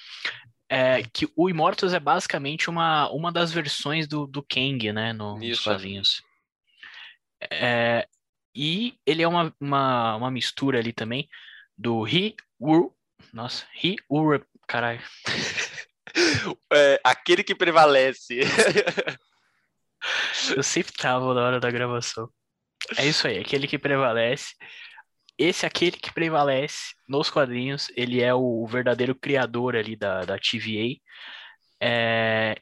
é 0.68 1.02
que 1.02 1.28
o 1.36 1.48
Immortus 1.48 1.92
é 1.92 2.00
basicamente 2.00 2.68
uma 2.68 3.08
uma 3.10 3.30
das 3.30 3.52
versões 3.52 4.06
do, 4.06 4.26
do 4.26 4.42
Kang, 4.42 4.92
né, 4.92 5.12
no, 5.12 5.38
nos 5.38 5.60
quadrinhos. 5.60 6.22
É, 7.50 8.08
e 8.54 8.98
ele 9.04 9.22
é 9.22 9.28
uma, 9.28 9.54
uma, 9.60 10.16
uma 10.16 10.30
mistura 10.30 10.78
ali 10.78 10.92
também 10.92 11.28
do 11.76 12.06
He 12.06 12.34
Ur, 12.58 12.92
nossa, 13.32 13.66
He 13.82 13.96
Ur, 14.10 14.44
caralho. 14.66 15.02
É, 16.72 16.98
aquele 17.04 17.44
que 17.44 17.54
prevalece. 17.54 18.40
Eu 20.56 20.62
sempre 20.62 20.94
travo 20.94 21.34
na 21.34 21.42
hora 21.42 21.60
da 21.60 21.70
gravação. 21.70 22.30
É 22.96 23.04
isso 23.04 23.26
aí, 23.26 23.38
aquele 23.38 23.66
que 23.66 23.78
prevalece. 23.78 24.54
Esse 25.38 25.66
aquele 25.66 25.98
que 25.98 26.12
prevalece 26.12 26.94
nos 27.08 27.30
quadrinhos, 27.30 27.88
ele 27.96 28.22
é 28.22 28.34
o 28.34 28.66
verdadeiro 28.66 29.14
criador 29.14 29.76
ali 29.76 29.94
da, 29.96 30.24
da 30.24 30.38
TVA. 30.38 31.86
É, 31.86 32.56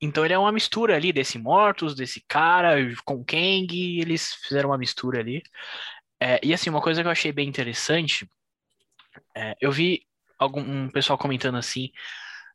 Então 0.00 0.24
ele 0.24 0.34
é 0.34 0.38
uma 0.38 0.52
mistura 0.52 0.96
ali 0.96 1.12
desse 1.12 1.38
Mortus, 1.38 1.94
desse 1.94 2.22
cara 2.28 2.76
com 3.04 3.24
Kang, 3.24 4.00
eles 4.00 4.34
fizeram 4.34 4.70
uma 4.70 4.78
mistura 4.78 5.20
ali. 5.20 5.42
É, 6.20 6.40
e 6.44 6.54
assim, 6.54 6.70
uma 6.70 6.82
coisa 6.82 7.02
que 7.02 7.08
eu 7.08 7.12
achei 7.12 7.32
bem 7.32 7.48
interessante, 7.48 8.28
é, 9.36 9.56
eu 9.60 9.70
vi 9.72 10.06
algum 10.38 10.60
um 10.62 10.90
pessoal 10.90 11.18
comentando 11.18 11.56
assim, 11.58 11.90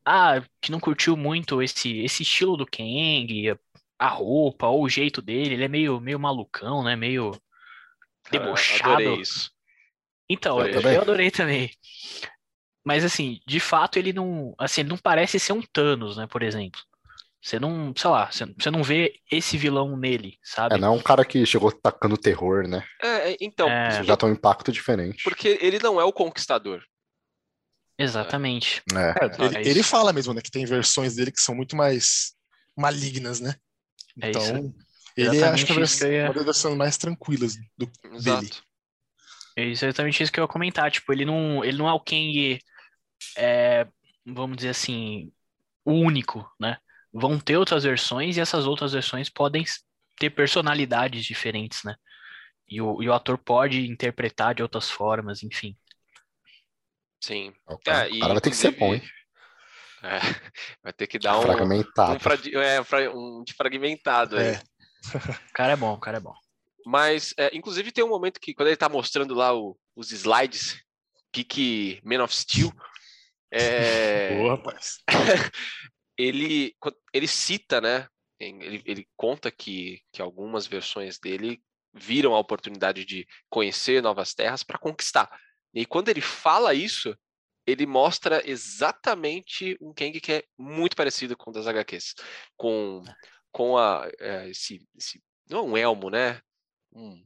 ah, 0.05 0.41
que 0.61 0.71
não 0.71 0.79
curtiu 0.79 1.17
muito 1.17 1.61
esse, 1.61 1.99
esse 1.99 2.23
estilo 2.23 2.57
do 2.57 2.65
Kang, 2.65 3.55
a 3.99 4.09
roupa, 4.09 4.67
ou 4.67 4.83
o 4.83 4.89
jeito 4.89 5.21
dele, 5.21 5.55
ele 5.55 5.65
é 5.65 5.67
meio, 5.67 5.99
meio 6.01 6.19
malucão, 6.19 6.83
né? 6.83 6.95
Meio 6.95 7.33
debochado. 8.31 8.91
Adorei 8.93 9.21
isso. 9.21 9.51
Então, 10.29 10.65
eu, 10.65 10.81
eu 10.81 11.01
adorei 11.01 11.29
também. 11.29 11.71
Mas 12.83 13.03
assim, 13.03 13.39
de 13.47 13.59
fato 13.59 13.97
ele 13.97 14.13
não, 14.13 14.53
assim, 14.59 14.81
ele 14.81 14.89
não 14.89 14.97
parece 14.97 15.39
ser 15.39 15.53
um 15.53 15.61
Thanos, 15.61 16.17
né, 16.17 16.27
por 16.27 16.43
exemplo. 16.43 16.79
Você 17.41 17.59
não, 17.59 17.93
sei 17.95 18.09
lá, 18.09 18.31
você, 18.31 18.71
não 18.71 18.81
vê 18.81 19.19
esse 19.31 19.55
vilão 19.55 19.95
nele, 19.95 20.39
sabe? 20.43 20.73
É, 20.73 20.77
não 20.79 20.87
é 20.87 20.97
um 20.97 21.01
cara 21.01 21.23
que 21.23 21.45
chegou 21.45 21.71
tacando 21.71 22.17
terror, 22.17 22.67
né? 22.67 22.83
É, 22.99 23.31
é, 23.33 23.37
então, 23.39 23.69
É. 23.69 23.89
Isso 23.89 24.03
já 24.03 24.17
tem 24.17 24.29
um 24.29 24.33
impacto 24.33 24.71
diferente. 24.71 25.23
porque 25.23 25.59
ele 25.61 25.77
não 25.77 26.01
é 26.01 26.03
o 26.03 26.11
conquistador. 26.11 26.83
Exatamente. 27.99 28.81
É. 28.93 29.25
É, 29.25 29.59
ele, 29.59 29.69
ele 29.69 29.83
fala 29.83 30.11
mesmo, 30.11 30.33
né, 30.33 30.41
que 30.41 30.49
tem 30.51 30.65
versões 30.65 31.15
dele 31.15 31.31
que 31.31 31.39
são 31.39 31.53
muito 31.53 31.75
mais 31.75 32.33
malignas, 32.75 33.39
né? 33.39 33.55
É 34.21 34.29
Então, 34.29 34.41
isso. 34.41 34.75
Ele 35.15 35.37
é, 35.37 35.43
acho 35.47 35.65
que 35.65 35.71
é 35.71 35.75
uma 36.25 36.33
das 36.33 36.45
versões 36.45 36.75
mais 36.77 36.97
tranquilas 36.97 37.55
do, 37.77 37.85
dele. 38.23 38.49
Exato. 38.49 38.63
É 39.57 39.63
exatamente 39.63 40.21
isso 40.21 40.31
que 40.31 40.39
eu 40.39 40.43
ia 40.43 40.47
comentar. 40.49 40.91
Tipo, 40.91 41.13
ele 41.13 41.23
não, 41.25 41.63
ele 41.63 41.77
não 41.77 41.87
é 41.87 41.93
o 41.93 41.99
Kang, 41.99 42.59
é, 43.37 43.87
vamos 44.25 44.57
dizer 44.57 44.69
assim, 44.69 45.31
o 45.85 45.93
único, 45.93 46.49
né? 46.59 46.77
Vão 47.13 47.39
ter 47.39 47.55
outras 47.55 47.83
versões 47.85 48.35
e 48.35 48.41
essas 48.41 48.67
outras 48.67 48.91
versões 48.91 49.29
podem 49.29 49.63
ter 50.17 50.29
personalidades 50.31 51.23
diferentes, 51.23 51.83
né? 51.83 51.95
E 52.67 52.81
o, 52.81 53.01
e 53.01 53.07
o 53.07 53.13
ator 53.13 53.37
pode 53.37 53.87
interpretar 53.87 54.53
de 54.55 54.61
outras 54.63 54.89
formas, 54.89 55.43
enfim. 55.43 55.77
Sim. 57.23 57.53
O 57.67 57.77
cara, 57.77 58.09
É, 58.09 58.11
o 58.11 58.15
e, 58.15 58.19
cara 58.19 58.33
vai 58.33 58.41
ter 58.41 58.49
que 58.49 58.55
ser 58.57 58.71
bom, 58.71 58.93
hein? 58.93 59.01
É, 60.03 60.19
vai 60.83 60.93
ter 60.93 61.07
que 61.07 61.17
dar 61.17 61.39
um, 61.39 61.41
Fragmentado. 61.43 62.19
um, 62.53 62.59
é, 62.59 63.09
um 63.09 63.43
fragmentado 63.55 64.37
aí. 64.37 64.47
É. 64.47 64.61
O 65.13 65.53
cara 65.53 65.73
é 65.73 65.75
bom, 65.75 65.93
o 65.93 65.99
cara 65.99 66.17
é 66.17 66.19
bom. 66.19 66.33
Mas, 66.85 67.33
é, 67.37 67.55
inclusive, 67.55 67.91
tem 67.91 68.03
um 68.03 68.09
momento 68.09 68.39
que, 68.39 68.53
quando 68.53 68.67
ele 68.67 68.77
tá 68.77 68.87
mostrando 68.89 69.33
lá 69.33 69.53
o- 69.55 69.77
os 69.95 70.11
slides, 70.11 70.79
pique 71.31 71.99
Man 72.03 72.23
of 72.23 72.35
Steel, 72.35 72.71
é, 73.51 74.29
Boa, 74.37 74.55
rapaz. 74.55 74.99
ele, 76.17 76.75
ele 77.13 77.27
cita, 77.27 77.81
né? 77.81 78.07
Ele, 78.39 78.81
ele 78.85 79.07
conta 79.15 79.49
que, 79.49 80.01
que 80.11 80.21
algumas 80.21 80.67
versões 80.67 81.17
dele 81.17 81.61
viram 81.93 82.35
a 82.35 82.39
oportunidade 82.39 83.05
de 83.05 83.25
conhecer 83.49 84.01
novas 84.03 84.33
terras 84.33 84.61
para 84.61 84.77
conquistar. 84.77 85.29
E 85.73 85.85
quando 85.85 86.09
ele 86.09 86.21
fala 86.21 86.73
isso, 86.73 87.17
ele 87.65 87.85
mostra 87.85 88.41
exatamente 88.47 89.77
um 89.81 89.93
Kang 89.93 90.19
que 90.19 90.33
é 90.33 90.43
muito 90.57 90.95
parecido 90.95 91.35
com 91.37 91.49
o 91.49 91.53
das 91.53 91.65
HQs. 91.67 92.13
Com, 92.57 93.03
com 93.55 93.77
a, 93.77 94.05
é, 94.19 94.49
esse, 94.49 94.85
esse. 94.97 95.23
Não 95.49 95.59
é 95.59 95.61
um 95.61 95.77
elmo, 95.77 96.09
né? 96.09 96.41
Um, 96.93 97.25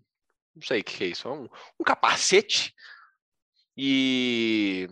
não 0.55 0.61
sei 0.61 0.81
o 0.81 0.83
que 0.83 1.03
é 1.03 1.07
isso. 1.07 1.27
É 1.27 1.31
um, 1.31 1.49
um 1.79 1.83
capacete. 1.83 2.71
E, 3.75 4.87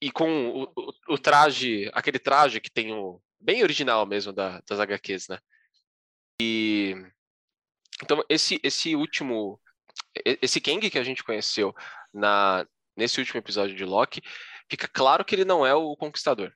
e 0.00 0.10
com 0.10 0.48
o, 0.48 0.62
o, 0.74 0.92
o 1.10 1.18
traje, 1.18 1.90
aquele 1.92 2.18
traje 2.18 2.58
que 2.58 2.70
tem 2.70 2.94
o. 2.94 3.20
Bem 3.38 3.62
original 3.62 4.06
mesmo 4.06 4.32
da, 4.32 4.62
das 4.66 4.80
HQs, 4.80 5.28
né? 5.28 5.38
E. 6.40 6.94
Então, 8.02 8.24
esse, 8.26 8.58
esse 8.62 8.96
último. 8.96 9.60
Esse 10.24 10.58
Kang 10.58 10.88
que 10.88 10.98
a 10.98 11.04
gente 11.04 11.22
conheceu 11.22 11.74
na, 12.14 12.66
nesse 12.96 13.20
último 13.20 13.40
episódio 13.40 13.76
de 13.76 13.84
Loki, 13.84 14.22
fica 14.70 14.88
claro 14.88 15.22
que 15.22 15.34
ele 15.34 15.44
não 15.44 15.66
é 15.66 15.74
o 15.74 15.94
Conquistador. 15.96 16.50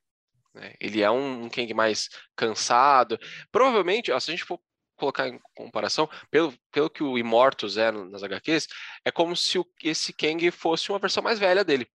Né? 0.54 0.74
Ele 0.80 1.02
é 1.02 1.10
um, 1.10 1.44
um 1.44 1.48
Kang 1.48 1.72
mais 1.74 2.08
cansado. 2.36 3.18
Provavelmente, 3.50 4.10
ó, 4.12 4.18
se 4.20 4.30
a 4.30 4.34
gente 4.34 4.44
for 4.44 4.60
colocar 4.96 5.26
em 5.28 5.40
comparação, 5.54 6.08
pelo, 6.30 6.54
pelo 6.70 6.88
que 6.90 7.02
o 7.02 7.18
Immortus 7.18 7.76
é 7.76 7.90
nas 7.90 8.22
HQs, 8.22 8.68
é 9.04 9.10
como 9.10 9.34
se 9.34 9.58
o- 9.58 9.66
esse 9.82 10.12
Kang 10.12 10.50
fosse 10.50 10.90
uma 10.90 10.98
versão 10.98 11.22
mais 11.22 11.38
velha 11.38 11.64
dele. 11.64 11.90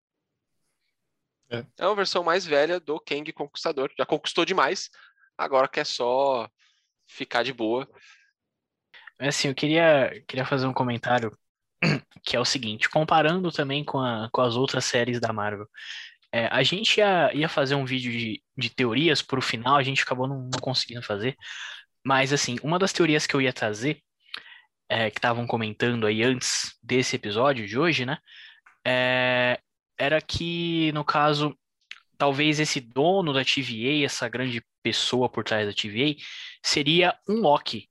É. 1.50 1.64
É 1.78 1.86
uma 1.86 1.94
versão 1.96 2.24
mais 2.24 2.46
velha 2.46 2.80
do 2.80 2.98
Kang 3.00 3.30
Conquistador. 3.32 3.92
Já 3.98 4.06
conquistou 4.06 4.44
demais, 4.44 4.88
agora 5.36 5.68
quer 5.68 5.84
só 5.84 6.48
ficar 7.06 7.42
de 7.42 7.52
boa. 7.52 7.88
Assim, 9.18 9.48
eu 9.48 9.54
queria, 9.54 10.22
queria 10.26 10.46
fazer 10.46 10.66
um 10.66 10.72
comentário 10.72 11.30
que 12.24 12.36
é 12.36 12.40
o 12.40 12.44
seguinte, 12.44 12.88
comparando 12.88 13.52
também 13.52 13.84
com, 13.84 13.98
a- 14.00 14.28
com 14.32 14.40
as 14.40 14.56
outras 14.56 14.84
séries 14.84 15.20
da 15.20 15.32
Marvel. 15.32 15.68
É, 16.36 16.48
a 16.50 16.64
gente 16.64 16.98
ia, 16.98 17.30
ia 17.32 17.48
fazer 17.48 17.76
um 17.76 17.84
vídeo 17.84 18.10
de, 18.10 18.42
de 18.58 18.68
teorias 18.70 19.22
pro 19.22 19.40
final, 19.40 19.76
a 19.76 19.82
gente 19.84 20.02
acabou 20.02 20.26
não, 20.26 20.48
não 20.52 20.58
conseguindo 20.60 21.00
fazer. 21.00 21.36
Mas, 22.04 22.32
assim, 22.32 22.56
uma 22.60 22.76
das 22.76 22.92
teorias 22.92 23.24
que 23.24 23.36
eu 23.36 23.40
ia 23.40 23.52
trazer, 23.52 24.00
é, 24.88 25.10
que 25.12 25.18
estavam 25.18 25.46
comentando 25.46 26.06
aí 26.08 26.24
antes 26.24 26.76
desse 26.82 27.14
episódio 27.14 27.66
de 27.68 27.78
hoje, 27.78 28.04
né? 28.04 28.18
é, 28.84 29.60
era 29.96 30.20
que, 30.20 30.90
no 30.92 31.04
caso, 31.04 31.56
talvez 32.18 32.58
esse 32.58 32.80
dono 32.80 33.32
da 33.32 33.44
TVA, 33.44 34.04
essa 34.04 34.28
grande 34.28 34.60
pessoa 34.82 35.28
por 35.28 35.44
trás 35.44 35.68
da 35.68 35.72
TVA, 35.72 36.16
seria 36.62 37.16
um 37.28 37.34
Loki. 37.40 37.88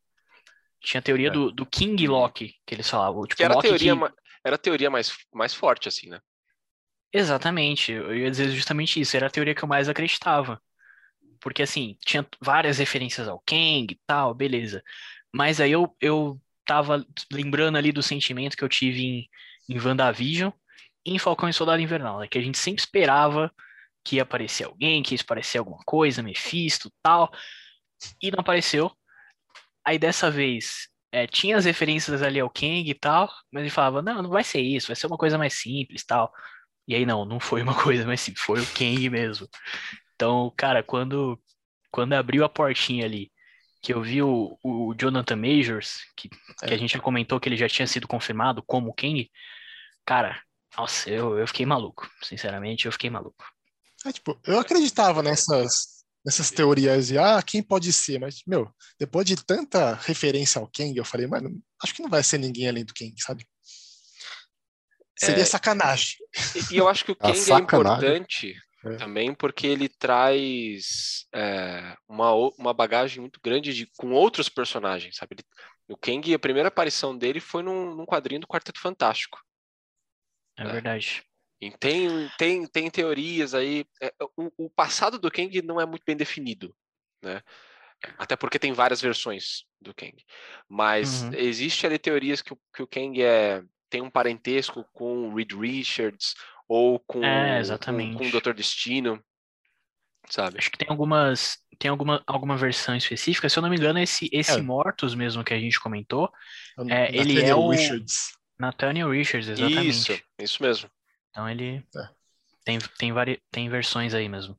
Tinha 0.81 0.99
a 0.99 1.01
teoria 1.01 1.29
É. 1.29 1.31
do, 1.31 1.49
do 1.49 1.65
King 1.65 2.05
Loki, 2.07 2.55
que 2.65 2.75
eles 2.75 2.89
falavam. 2.89 3.23
Tipo, 3.23 3.37
Que 3.37 3.43
era 3.43 3.53
a 3.53 3.55
Loki 3.55 3.69
teoria, 3.69 3.95
que- 3.95 4.13
era 4.43 4.55
a 4.55 4.59
teoria 4.59 4.89
mais, 4.89 5.17
mais 5.33 5.53
forte, 5.53 5.87
assim, 5.87 6.09
né? 6.09 6.19
Exatamente, 7.15 7.91
eu 7.91 8.15
ia 8.15 8.31
dizer 8.31 8.49
justamente 8.51 8.99
isso, 8.99 9.15
era 9.15 9.27
a 9.27 9.29
teoria 9.29 9.53
que 9.53 9.63
eu 9.63 9.67
mais 9.67 9.87
acreditava. 9.87 10.59
Porque 11.41 11.63
assim, 11.63 11.97
tinha 12.05 12.27
várias 12.41 12.79
referências 12.79 13.27
ao 13.27 13.39
Kang 13.47 13.87
e 13.93 13.99
tal, 14.07 14.33
beleza. 14.35 14.83
Mas 15.33 15.61
aí 15.61 15.71
eu, 15.71 15.95
eu 16.01 16.41
tava 16.65 17.05
lembrando 17.31 17.77
ali 17.77 17.91
do 17.91 18.03
sentimento 18.03 18.57
que 18.57 18.63
eu 18.63 18.69
tive 18.69 19.03
em, 19.03 19.29
em 19.75 19.79
WandaVision 19.81 20.51
e 21.05 21.13
em 21.15 21.19
Falcão 21.19 21.49
e 21.49 21.53
Soldado 21.53 21.81
Invernal, 21.81 22.19
né? 22.19 22.27
Que 22.27 22.37
a 22.39 22.41
gente 22.41 22.57
sempre 22.59 22.81
esperava 22.83 23.53
que 24.05 24.17
ia 24.17 24.23
aparecer 24.23 24.65
alguém, 24.65 25.03
que 25.03 25.15
ia 25.15 25.21
aparecer 25.21 25.59
alguma 25.59 25.79
coisa, 25.85 26.23
Mephisto 26.23 26.91
tal, 27.03 27.31
e 28.21 28.31
não 28.31 28.39
apareceu. 28.41 28.91
Aí 29.85 29.97
dessa 29.99 30.31
vez 30.31 30.87
é, 31.11 31.27
tinha 31.27 31.57
as 31.57 31.65
referências 31.65 32.21
ali 32.21 32.39
ao 32.39 32.49
Kang 32.49 32.89
e 32.89 32.93
tal, 32.93 33.29
mas 33.51 33.61
ele 33.63 33.69
falava, 33.69 34.01
não, 34.01 34.21
não 34.23 34.29
vai 34.29 34.43
ser 34.43 34.61
isso, 34.61 34.87
vai 34.87 34.95
ser 34.95 35.07
uma 35.07 35.17
coisa 35.17 35.37
mais 35.37 35.53
simples 35.59 36.03
tal. 36.05 36.31
E 36.87 36.95
aí 36.95 37.05
não, 37.05 37.25
não 37.25 37.39
foi 37.39 37.61
uma 37.61 37.75
coisa 37.81 38.05
mais 38.05 38.21
simples, 38.21 38.43
foi 38.43 38.61
o 38.61 38.67
Kang 38.67 39.09
mesmo. 39.09 39.47
Então, 40.15 40.53
cara, 40.57 40.83
quando, 40.83 41.39
quando 41.91 42.13
abriu 42.13 42.43
a 42.43 42.49
portinha 42.49 43.05
ali, 43.05 43.31
que 43.81 43.93
eu 43.93 44.01
vi 44.01 44.21
o, 44.21 44.57
o 44.63 44.95
Jonathan 44.97 45.35
Majors, 45.35 45.99
que, 46.15 46.29
que 46.29 46.73
a 46.73 46.77
gente 46.77 46.93
já 46.93 46.99
comentou 46.99 47.39
que 47.39 47.49
ele 47.49 47.57
já 47.57 47.67
tinha 47.67 47.85
sido 47.85 48.07
confirmado 48.07 48.63
como 48.63 48.93
Kang, 48.93 49.29
cara, 50.05 50.41
nossa, 50.77 51.09
eu, 51.09 51.37
eu 51.37 51.47
fiquei 51.47 51.65
maluco. 51.65 52.09
Sinceramente, 52.21 52.85
eu 52.85 52.91
fiquei 52.91 53.09
maluco. 53.09 53.43
É, 54.05 54.11
tipo, 54.11 54.39
eu 54.45 54.59
acreditava 54.59 55.21
nessas, 55.21 56.03
nessas 56.25 56.49
teorias 56.49 57.07
de, 57.07 57.17
ah, 57.17 57.41
quem 57.41 57.61
pode 57.61 57.91
ser? 57.93 58.19
Mas, 58.19 58.41
meu, 58.47 58.69
depois 58.99 59.25
de 59.25 59.35
tanta 59.35 59.95
referência 59.95 60.59
ao 60.59 60.67
Kang, 60.67 60.97
eu 60.97 61.05
falei, 61.05 61.27
mano, 61.27 61.61
acho 61.81 61.93
que 61.93 62.01
não 62.01 62.09
vai 62.09 62.23
ser 62.23 62.37
ninguém 62.37 62.67
além 62.67 62.85
do 62.85 62.93
Kang, 62.93 63.13
sabe? 63.17 63.45
Seria 65.25 65.43
É. 65.43 65.45
sacanagem. 65.45 66.17
E, 66.69 66.75
e 66.75 66.77
eu 66.77 66.87
acho 66.87 67.05
que 67.05 67.11
o 67.11 67.17
A 67.19 67.23
Kang 67.33 67.51
é 67.51 67.57
importante 67.57 68.55
É. 68.85 68.95
também 68.97 69.33
porque 69.33 69.65
ele 69.67 69.87
traz 69.89 71.25
é, 71.33 71.95
uma, 72.07 72.33
uma 72.57 72.73
bagagem 72.73 73.21
muito 73.21 73.39
grande 73.41 73.73
de, 73.73 73.85
com 73.97 74.11
outros 74.11 74.49
personagens, 74.49 75.15
sabe? 75.15 75.35
Ele- 75.35 75.43
o 75.87 75.97
Kang, 75.97 76.33
a 76.33 76.39
primeira 76.39 76.69
aparição 76.69 77.17
dele 77.17 77.39
foi 77.39 77.61
num, 77.63 77.93
num 77.95 78.05
quadrinho 78.05 78.41
do 78.41 78.47
Quarteto 78.47 78.79
Fantástico. 78.79 79.37
É 80.57 80.63
É. 80.63 80.71
verdade. 80.71 81.23
E 81.61 81.71
tem, 81.71 82.29
tem, 82.37 82.65
tem 82.67 82.89
teorias 82.89 83.53
aí. 83.53 83.85
é, 84.01 84.13
o, 84.37 84.65
o 84.65 84.69
passado 84.69 85.17
do 85.17 85.31
Kang 85.31 85.61
não 85.61 85.79
é 85.79 85.85
muito 85.85 86.03
bem 86.05 86.15
definido, 86.15 86.75
né? 87.21 87.41
Até 88.17 88.35
porque 88.35 88.59
tem 88.59 88.73
várias 88.73 88.99
versões 88.99 89.63
do 89.81 89.93
Kang. 89.95 90.15
Mas 90.67 91.23
Uhum. 91.23 91.33
existe 91.35 91.85
ali 91.87 91.97
teorias 91.97 92.41
que, 92.41 92.51
o- 92.53 92.59
que 92.75 92.83
o 92.83 92.87
Kang 92.87 93.21
é, 93.21 93.63
tem 93.93 94.01
um 94.01 94.09
parentesco 94.09 94.83
com 94.91 95.29
o 95.29 95.35
Reed 95.35 95.51
Richards 95.53 96.33
ou 96.67 96.99
com, 96.99 97.23
É, 97.23 97.53
com, 97.53 97.59
exatamente. 97.59 98.17
com 98.17 98.25
o 98.37 98.41
Dr. 98.41 98.53
Destino, 98.53 99.23
sabe? 100.29 100.57
Acho 100.57 100.71
que 100.71 100.77
tem 100.79 100.87
algumas. 100.89 101.59
Tem 101.77 101.89
alguma, 101.91 102.23
alguma 102.25 102.57
versão 102.57 102.95
específica. 102.95 103.47
Se 103.49 103.57
eu 103.59 103.61
não 103.61 103.69
me 103.69 103.75
engano, 103.75 103.99
esse, 103.99 104.29
esse 104.31 104.57
É. 104.57 104.61
Mortus 104.61 105.13
mesmo 105.13 105.43
que 105.43 105.53
a 105.53 105.59
gente 105.59 105.79
comentou, 105.79 106.31
É, 106.89 107.09
ele 107.15 107.33
Nathaniel 107.35 107.47
é 107.49 107.55
o- 107.55 107.69
Richards. 107.69 108.37
Nathaniel 108.57 109.09
Richards, 109.11 109.49
exatamente. 109.49 109.89
Isso, 109.89 110.21
isso 110.39 110.63
mesmo. 110.63 110.89
Então 111.29 111.47
ele 111.49 111.85
É. 111.95 112.09
tem, 112.63 112.79
tem, 112.97 113.11
vari, 113.11 113.41
tem 113.51 113.69
versões 113.69 114.13
aí 114.13 114.27
mesmo. 114.29 114.57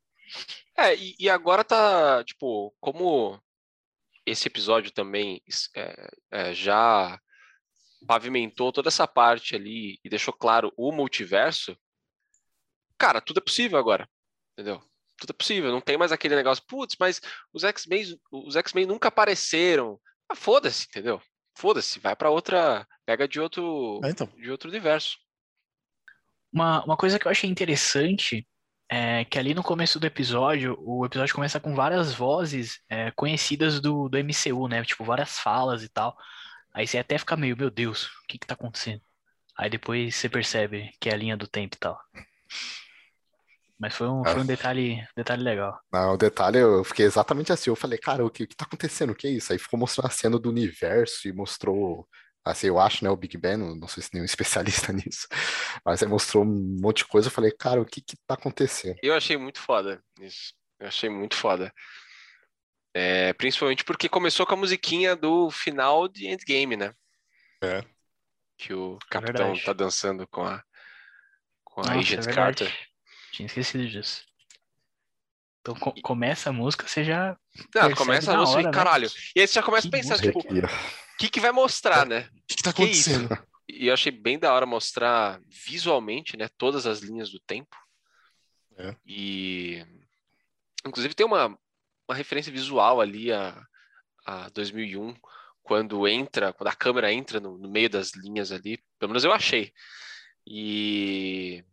É, 0.76 0.94
e, 0.94 1.14
e 1.18 1.28
agora 1.30 1.64
tá, 1.64 2.22
tipo, 2.24 2.72
como 2.80 3.40
esse 4.26 4.46
episódio 4.48 4.90
também 4.90 5.40
é, 5.74 6.10
é, 6.30 6.54
já 6.54 7.18
pavimentou 8.06 8.72
toda 8.72 8.88
essa 8.88 9.06
parte 9.06 9.54
ali 9.54 9.98
e 10.04 10.08
deixou 10.08 10.32
claro 10.32 10.72
o 10.76 10.92
multiverso, 10.92 11.76
cara, 12.98 13.20
tudo 13.20 13.38
é 13.38 13.40
possível 13.42 13.78
agora, 13.78 14.08
entendeu? 14.52 14.80
Tudo 15.16 15.30
é 15.30 15.34
possível, 15.34 15.70
não 15.70 15.80
tem 15.80 15.96
mais 15.96 16.12
aquele 16.12 16.34
negócio, 16.36 16.64
putz, 16.66 16.96
mas 16.98 17.20
os 17.52 17.64
X-Men 17.64 18.18
os 18.30 18.56
X-Men 18.56 18.86
nunca 18.86 19.08
apareceram. 19.08 20.00
Ah, 20.28 20.34
foda-se, 20.34 20.86
entendeu? 20.88 21.20
Foda-se, 21.56 22.00
vai 22.00 22.16
para 22.16 22.30
outra, 22.30 22.86
pega 23.06 23.28
de 23.28 23.40
outro, 23.40 24.00
É, 24.04 24.10
então. 24.10 24.26
de 24.36 24.50
outro 24.50 24.68
universo. 24.68 25.16
Uma, 26.52 26.84
uma 26.84 26.96
coisa 26.96 27.18
que 27.18 27.26
eu 27.26 27.30
achei 27.30 27.48
interessante 27.48 28.46
é 28.88 29.24
que 29.24 29.38
ali 29.38 29.54
no 29.54 29.62
começo 29.62 29.98
do 29.98 30.06
episódio, 30.06 30.76
o 30.80 31.04
episódio 31.06 31.34
começa 31.34 31.58
com 31.58 31.74
várias 31.74 32.12
vozes 32.12 32.80
é, 32.88 33.10
conhecidas 33.12 33.80
do, 33.80 34.08
do 34.08 34.18
MCU, 34.18 34.68
né? 34.68 34.84
Tipo, 34.84 35.04
várias 35.04 35.38
falas 35.38 35.82
e 35.82 35.88
tal. 35.88 36.16
Aí 36.74 36.86
você 36.88 36.98
até 36.98 37.16
fica 37.16 37.36
meio, 37.36 37.56
meu 37.56 37.70
Deus, 37.70 38.06
o 38.06 38.26
que 38.28 38.36
que 38.36 38.46
tá 38.46 38.54
acontecendo? 38.54 39.00
Aí 39.56 39.70
depois 39.70 40.16
você 40.16 40.28
percebe 40.28 40.90
que 41.00 41.08
é 41.08 41.14
a 41.14 41.16
linha 41.16 41.36
do 41.36 41.46
tempo 41.46 41.76
e 41.76 41.78
tal. 41.78 41.96
Mas 43.78 43.94
foi 43.94 44.08
um, 44.08 44.24
foi 44.24 44.40
um 44.40 44.46
detalhe, 44.46 45.06
detalhe 45.16 45.42
legal. 45.42 45.78
Não, 45.92 46.14
o 46.14 46.16
detalhe, 46.16 46.58
eu 46.58 46.82
fiquei 46.82 47.06
exatamente 47.06 47.52
assim. 47.52 47.70
Eu 47.70 47.76
falei, 47.76 47.98
cara, 47.98 48.24
o 48.24 48.30
que, 48.30 48.44
o 48.44 48.48
que 48.48 48.56
tá 48.56 48.64
acontecendo? 48.64 49.10
O 49.10 49.14
que 49.14 49.26
é 49.26 49.30
isso? 49.30 49.52
Aí 49.52 49.58
ficou 49.58 49.78
mostrando 49.78 50.06
a 50.06 50.10
cena 50.10 50.38
do 50.38 50.48
universo 50.48 51.28
e 51.28 51.32
mostrou, 51.32 52.08
assim, 52.44 52.68
eu 52.68 52.80
acho, 52.80 53.04
né, 53.04 53.10
o 53.10 53.16
Big 53.16 53.36
Ben, 53.36 53.56
não, 53.56 53.76
não 53.76 53.86
sou 53.86 54.02
nenhum 54.12 54.24
especialista 54.26 54.92
nisso, 54.92 55.28
mas 55.84 56.02
aí 56.02 56.08
mostrou 56.08 56.44
um 56.44 56.78
monte 56.80 56.98
de 56.98 57.06
coisa. 57.06 57.28
Eu 57.28 57.32
falei, 57.32 57.52
cara, 57.52 57.80
o 57.80 57.86
que 57.86 58.00
que 58.00 58.16
tá 58.26 58.34
acontecendo? 58.34 58.96
Eu 59.02 59.14
achei 59.14 59.36
muito 59.36 59.60
foda 59.60 60.02
isso. 60.20 60.54
Eu 60.80 60.88
achei 60.88 61.08
muito 61.08 61.36
foda. 61.36 61.72
É, 62.94 63.32
principalmente 63.32 63.82
porque 63.84 64.08
começou 64.08 64.46
com 64.46 64.54
a 64.54 64.58
musiquinha 64.58 65.16
do 65.16 65.50
final 65.50 66.06
de 66.06 66.28
Endgame, 66.28 66.76
né? 66.76 66.94
É. 67.60 67.84
Que 68.56 68.72
o 68.72 68.98
capitão 69.10 69.46
verdade. 69.46 69.64
tá 69.64 69.72
dançando 69.72 70.28
com 70.28 70.44
a, 70.44 70.62
com 71.64 71.80
a 71.80 71.84
Nossa, 71.86 71.96
é 71.96 71.98
Agent 71.98 72.24
verdade. 72.24 72.34
Carter. 72.64 72.88
Tinha 73.32 73.46
esquecido 73.46 73.88
disso. 73.88 74.24
Então 75.60 75.74
co- 75.74 75.94
começa 76.02 76.50
a 76.50 76.52
música, 76.52 76.86
você 76.86 77.02
já 77.02 77.36
Não, 77.74 77.92
começa 77.94 78.32
a 78.32 78.36
música 78.36 78.58
hora, 78.58 78.62
e 78.62 78.64
né? 78.66 78.70
caralho. 78.70 79.10
E 79.34 79.40
aí 79.40 79.46
você 79.48 79.54
já 79.54 79.62
começa 79.62 79.88
Que 79.88 79.96
a 79.96 79.98
pensar, 79.98 80.20
tipo, 80.20 80.38
ó. 80.38 80.42
o 80.42 81.16
que 81.18 81.28
que 81.28 81.40
vai 81.40 81.50
mostrar, 81.50 82.06
né? 82.06 82.28
O 82.32 82.46
que, 82.46 82.54
que 82.56 82.62
tá 82.62 82.72
Que 82.72 82.84
isso? 82.84 83.10
acontecendo? 83.10 83.46
E 83.68 83.88
eu 83.88 83.94
achei 83.94 84.12
bem 84.12 84.38
da 84.38 84.52
hora 84.52 84.66
mostrar 84.66 85.40
visualmente, 85.48 86.36
né, 86.36 86.48
todas 86.58 86.86
as 86.86 87.00
linhas 87.00 87.30
do 87.30 87.40
tempo. 87.40 87.74
É. 88.76 88.94
E 89.06 89.84
inclusive 90.86 91.14
tem 91.14 91.24
uma, 91.24 91.58
uma 92.08 92.16
referência 92.16 92.52
visual 92.52 93.00
ali 93.00 93.32
a, 93.32 93.60
a 94.26 94.48
2001, 94.50 95.14
quando 95.62 96.06
entra, 96.06 96.52
quando 96.52 96.68
a 96.68 96.74
câmera 96.76 97.12
entra 97.12 97.40
no, 97.40 97.58
no 97.58 97.70
meio 97.70 97.88
das 97.90 98.12
linhas 98.14 98.52
ali, 98.52 98.78
pelo 98.98 99.10
menos 99.10 99.24
eu 99.24 99.32
achei. 99.32 99.72
E 100.46 101.64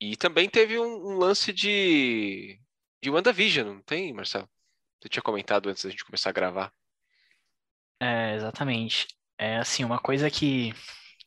e 0.00 0.16
também 0.16 0.48
teve 0.48 0.78
um, 0.78 1.12
um 1.12 1.18
lance 1.18 1.52
de 1.52 2.58
de 3.02 3.10
WandaVision, 3.10 3.66
não 3.74 3.82
tem, 3.82 4.12
Marcelo? 4.12 4.48
Você 5.00 5.08
tinha 5.08 5.22
comentado 5.22 5.68
antes 5.70 5.84
da 5.84 5.90
gente 5.90 6.04
começar 6.04 6.30
a 6.30 6.32
gravar. 6.32 6.72
É, 7.98 8.34
exatamente. 8.34 9.06
É 9.38 9.56
assim, 9.56 9.84
uma 9.84 9.98
coisa 9.98 10.30
que, 10.30 10.74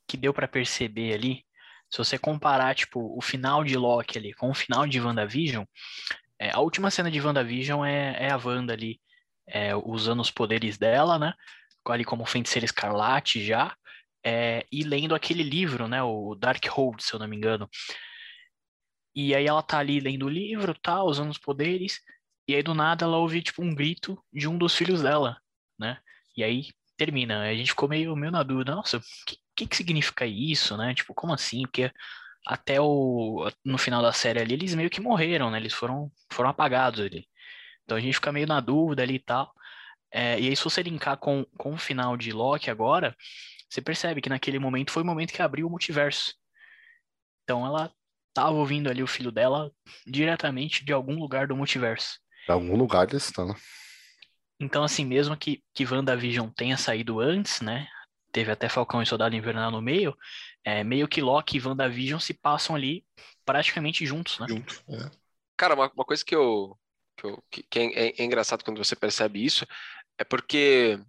que 0.07 0.15
deu 0.17 0.33
pra 0.33 0.47
perceber 0.47 1.13
ali, 1.13 1.45
se 1.89 1.97
você 1.97 2.17
comparar, 2.17 2.75
tipo, 2.75 3.15
o 3.17 3.21
final 3.21 3.63
de 3.63 3.75
Loki 3.77 4.17
ali 4.17 4.33
com 4.33 4.49
o 4.49 4.53
final 4.53 4.87
de 4.87 4.99
WandaVision, 4.99 5.63
é, 6.43 6.51
a 6.51 6.59
última 6.59 6.91
cena 6.91 7.09
de 7.09 7.21
WandaVision 7.21 7.85
é, 7.85 8.27
é 8.27 8.29
a 8.29 8.37
Wanda 8.37 8.73
ali, 8.73 8.99
é, 9.47 9.73
usando 9.75 10.19
os 10.19 10.29
poderes 10.29 10.77
dela, 10.77 11.17
né? 11.17 11.33
Ali 11.87 12.03
como 12.03 12.25
feiticeira 12.25 12.65
escarlate 12.65 13.45
já, 13.45 13.73
é, 14.25 14.65
e 14.69 14.83
lendo 14.83 15.15
aquele 15.15 15.41
livro, 15.41 15.87
né? 15.87 16.03
O 16.03 16.35
Darkhold, 16.35 17.01
se 17.01 17.13
eu 17.13 17.19
não 17.19 17.29
me 17.29 17.37
engano. 17.37 17.69
E 19.15 19.33
aí 19.33 19.45
ela 19.47 19.63
tá 19.63 19.79
ali 19.79 20.01
lendo 20.01 20.25
o 20.25 20.29
livro, 20.29 20.73
tá, 20.73 21.01
usando 21.01 21.31
os 21.31 21.37
poderes, 21.37 22.01
e 22.45 22.55
aí 22.55 22.61
do 22.61 22.73
nada 22.73 23.05
ela 23.05 23.17
ouve, 23.17 23.41
tipo, 23.41 23.63
um 23.63 23.73
grito 23.73 24.21
de 24.33 24.45
um 24.45 24.57
dos 24.57 24.75
filhos 24.75 25.01
dela, 25.01 25.37
né? 25.79 25.97
E 26.35 26.43
aí 26.43 26.67
termina. 26.97 27.41
A 27.43 27.55
gente 27.55 27.69
ficou 27.69 27.87
meio, 27.87 28.13
meio 28.17 28.33
na 28.33 28.43
dúvida, 28.43 28.75
nossa, 28.75 28.97
o 28.97 29.01
que, 29.25 29.37
que, 29.55 29.67
que 29.67 29.77
significa 29.77 30.25
isso, 30.25 30.75
né? 30.75 30.93
Tipo, 30.93 31.13
como 31.13 31.33
assim? 31.33 31.61
Porque 31.61 31.89
até 32.45 32.79
o 32.79 33.49
no 33.63 33.77
final 33.77 34.01
da 34.01 34.11
série 34.11 34.39
ali, 34.39 34.53
eles 34.53 34.75
meio 34.75 34.89
que 34.89 35.01
morreram, 35.01 35.49
né? 35.49 35.57
Eles 35.57 35.73
foram, 35.73 36.11
foram 36.31 36.49
apagados 36.49 36.99
ali. 36.99 37.27
Então 37.83 37.97
a 37.97 38.01
gente 38.01 38.15
fica 38.15 38.31
meio 38.31 38.47
na 38.47 38.59
dúvida 38.59 39.03
ali 39.03 39.15
e 39.15 39.19
tal. 39.19 39.53
É, 40.11 40.39
e 40.39 40.47
aí, 40.47 40.55
se 40.55 40.63
você 40.63 40.83
linkar 40.83 41.17
com, 41.17 41.43
com 41.57 41.73
o 41.73 41.77
final 41.77 42.15
de 42.15 42.31
Loki 42.31 42.69
agora, 42.69 43.15
você 43.67 43.81
percebe 43.81 44.21
que 44.21 44.29
naquele 44.29 44.59
momento 44.59 44.91
foi 44.91 45.01
o 45.01 45.05
momento 45.05 45.33
que 45.33 45.41
abriu 45.41 45.65
o 45.67 45.69
multiverso. 45.69 46.35
Então 47.43 47.65
ela 47.65 47.91
tava 48.33 48.51
ouvindo 48.51 48.89
ali 48.89 49.01
o 49.01 49.07
filho 49.07 49.31
dela 49.31 49.71
diretamente 50.05 50.85
de 50.85 50.93
algum 50.93 51.15
lugar 51.19 51.47
do 51.47 51.55
multiverso. 51.55 52.19
Em 52.47 52.51
algum 52.51 52.75
lugar 52.77 53.09
eles 53.09 53.25
estão. 53.25 53.55
Então, 54.59 54.83
assim, 54.83 55.03
mesmo 55.03 55.35
que, 55.35 55.61
que 55.73 55.85
WandaVision 55.85 56.49
tenha 56.49 56.77
saído 56.77 57.19
antes, 57.19 57.59
né? 57.59 57.87
Teve 58.33 58.51
até 58.51 58.67
Falcão 58.67 59.01
e 59.01 59.05
Soldado 59.05 59.35
Invernal 59.35 59.71
no 59.71 59.81
meio, 59.81 60.17
é, 60.65 60.83
meio 60.83 61.07
que 61.07 61.21
Loki 61.21 61.57
e 61.57 61.61
WandaVision 61.61 62.19
se 62.19 62.33
passam 62.33 62.75
ali 62.75 63.05
praticamente 63.45 64.05
juntos, 64.05 64.39
né? 64.39 64.47
Junto. 64.49 64.83
É. 64.89 65.09
Cara, 65.55 65.75
uma, 65.75 65.89
uma 65.93 66.03
coisa 66.03 66.25
que 66.25 66.35
eu. 66.35 66.77
Que, 67.15 67.27
eu- 67.27 67.43
que- 67.51 67.63
que 67.69 67.79
é, 67.79 68.07
é- 68.07 68.13
é 68.21 68.23
engraçado 68.23 68.63
quando 68.65 68.83
você 68.83 68.95
percebe 68.95 69.45
isso 69.45 69.65
é 70.17 70.23
porque 70.23 70.99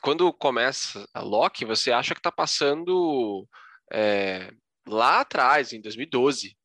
quando 0.00 0.32
começa 0.32 1.06
a 1.14 1.20
Loki, 1.20 1.64
você 1.64 1.92
acha 1.92 2.14
que 2.14 2.20
tá 2.22 2.32
passando 2.32 3.46
é, 3.92 4.50
lá 4.86 5.20
atrás, 5.20 5.72
em 5.72 5.80
2012, 5.80 6.56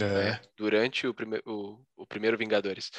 É. 0.00 0.04
né, 0.04 0.40
durante 0.56 1.06
o, 1.06 1.12
prime 1.12 1.40
o, 1.44 1.84
o 1.96 2.06
primeiro 2.06 2.38
Vingadores. 2.38 2.90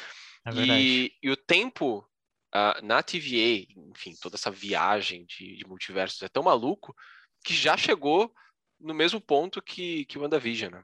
É 0.46 0.52
verdade. 0.52 0.82
E, 0.82 1.12
e 1.24 1.32
o 1.32 1.38
tempo 1.38 2.06
ah, 2.54 2.80
na 2.84 3.02
TVA, 3.02 3.66
enfim, 3.92 4.16
toda 4.22 4.36
essa 4.36 4.52
viagem 4.52 5.26
de, 5.26 5.58
de 5.58 5.68
multiversos 5.68 6.22
é 6.22 6.30
tão 6.30 6.44
maluco 6.44 6.96
que 7.44 7.54
já 7.54 7.76
chegou 7.76 8.32
no 8.80 8.94
mesmo 8.94 9.20
ponto 9.20 9.62
que, 9.62 10.06
que 10.06 10.18
o 10.18 10.22
WandaVision, 10.22 10.72
né? 10.72 10.84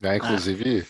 Né? 0.00 0.16
Inclusive, 0.16 0.86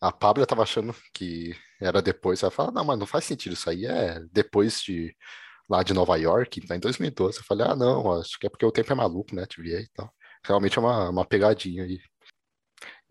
a 0.00 0.10
Pablo 0.10 0.44
tava 0.46 0.62
achando 0.62 0.94
que 1.14 1.54
era 1.80 2.02
depois. 2.02 2.42
Ela 2.42 2.50
fala, 2.50 2.72
não, 2.72 2.84
mas 2.84 2.98
não 2.98 3.06
faz 3.06 3.24
sentido, 3.24 3.52
isso 3.52 3.70
aí 3.70 3.86
é 3.86 4.20
depois 4.32 4.82
de 4.82 5.14
lá 5.68 5.82
de 5.84 5.94
Nova 5.94 6.16
York, 6.16 6.66
tá 6.66 6.74
em 6.74 6.80
2012. 6.80 7.38
Eu 7.38 7.44
falei, 7.44 7.66
ah, 7.66 7.76
não, 7.76 8.18
acho 8.18 8.38
que 8.38 8.46
é 8.46 8.50
porque 8.50 8.66
o 8.66 8.72
tempo 8.72 8.92
é 8.92 8.96
maluco, 8.96 9.34
né, 9.34 9.46
TVA 9.46 9.80
e 9.80 9.88
tal. 9.94 10.12
Realmente 10.44 10.76
é 10.78 10.80
uma, 10.80 11.10
uma 11.10 11.24
pegadinha 11.24 11.84
aí. 11.84 12.00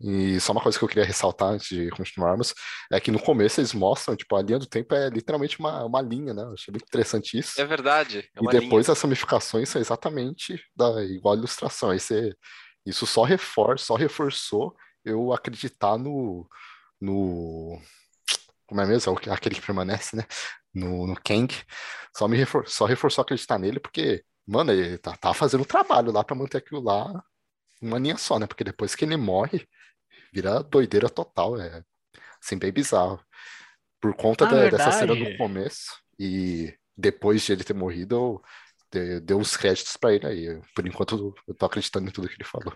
E 0.00 0.40
só 0.40 0.52
uma 0.52 0.62
coisa 0.62 0.78
que 0.78 0.84
eu 0.84 0.88
queria 0.88 1.04
ressaltar 1.04 1.50
antes 1.50 1.68
de 1.68 1.90
continuarmos, 1.90 2.54
é 2.90 2.98
que 2.98 3.10
no 3.10 3.20
começo 3.20 3.60
eles 3.60 3.74
mostram, 3.74 4.16
tipo, 4.16 4.34
a 4.34 4.42
linha 4.42 4.58
do 4.58 4.66
tempo 4.66 4.94
é 4.94 5.10
literalmente 5.10 5.58
uma, 5.58 5.84
uma 5.84 6.00
linha, 6.00 6.32
né? 6.32 6.42
Eu 6.42 6.54
achei 6.54 6.72
muito 6.72 6.84
interessante 6.86 7.38
isso. 7.38 7.60
É 7.60 7.64
verdade. 7.64 8.28
É 8.34 8.42
E 8.42 8.48
depois 8.48 8.86
linha. 8.86 8.92
as 8.92 9.00
ramificações 9.00 9.68
são 9.68 9.80
exatamente 9.80 10.62
da 10.74 11.04
igual 11.04 11.36
ilustração. 11.36 11.90
Aí 11.90 12.00
você, 12.00 12.34
isso 12.86 13.06
só 13.06 13.24
reforça, 13.24 13.84
só 13.86 13.94
reforçou 13.94 14.74
eu 15.04 15.32
acreditar 15.32 15.98
no, 15.98 16.48
no 17.00 17.78
como 18.66 18.80
é 18.80 18.86
mesmo? 18.86 19.18
É 19.26 19.32
Aquele 19.32 19.56
que 19.56 19.60
permanece, 19.62 20.16
né? 20.16 20.24
No, 20.72 21.06
no 21.06 21.14
Kang. 21.22 21.52
Só 22.16 22.28
me 22.28 22.36
refor, 22.36 22.68
só 22.68 22.86
reforçou 22.86 23.22
acreditar 23.22 23.58
nele 23.58 23.80
porque, 23.80 24.24
mano, 24.46 24.72
ele 24.72 24.96
tá, 24.98 25.16
tá 25.16 25.34
fazendo 25.34 25.64
trabalho 25.64 26.12
lá 26.12 26.22
pra 26.22 26.36
manter 26.36 26.58
aquilo 26.58 26.80
lá 26.80 27.22
uma 27.82 27.98
linha 27.98 28.16
só, 28.16 28.38
né? 28.38 28.46
Porque 28.46 28.62
depois 28.64 28.94
que 28.94 29.04
ele 29.04 29.16
morre, 29.16 29.66
vira 30.32 30.62
doideira 30.62 31.08
total. 31.10 31.60
É 31.60 31.82
assim, 32.42 32.58
bem 32.58 32.72
bizarro. 32.72 33.20
Por 34.00 34.14
conta 34.16 34.46
da- 34.46 34.68
dessa 34.68 34.90
cena 34.92 35.16
do 35.16 35.28
começo 35.28 35.92
e 36.18 36.74
depois 36.96 37.44
de 37.44 37.52
ele 37.52 37.64
ter 37.64 37.74
morrido, 37.74 38.14
eu 38.16 38.42
de- 38.92 39.20
deu 39.20 39.38
os 39.40 39.56
créditos 39.56 39.96
pra 39.96 40.14
ele 40.14 40.26
aí. 40.26 40.62
Por 40.74 40.86
enquanto, 40.86 41.34
eu- 41.48 41.54
tô 41.56 41.66
acreditando 41.66 42.08
em 42.08 42.12
tudo 42.12 42.28
que 42.28 42.34
ele 42.36 42.44
falou. 42.44 42.74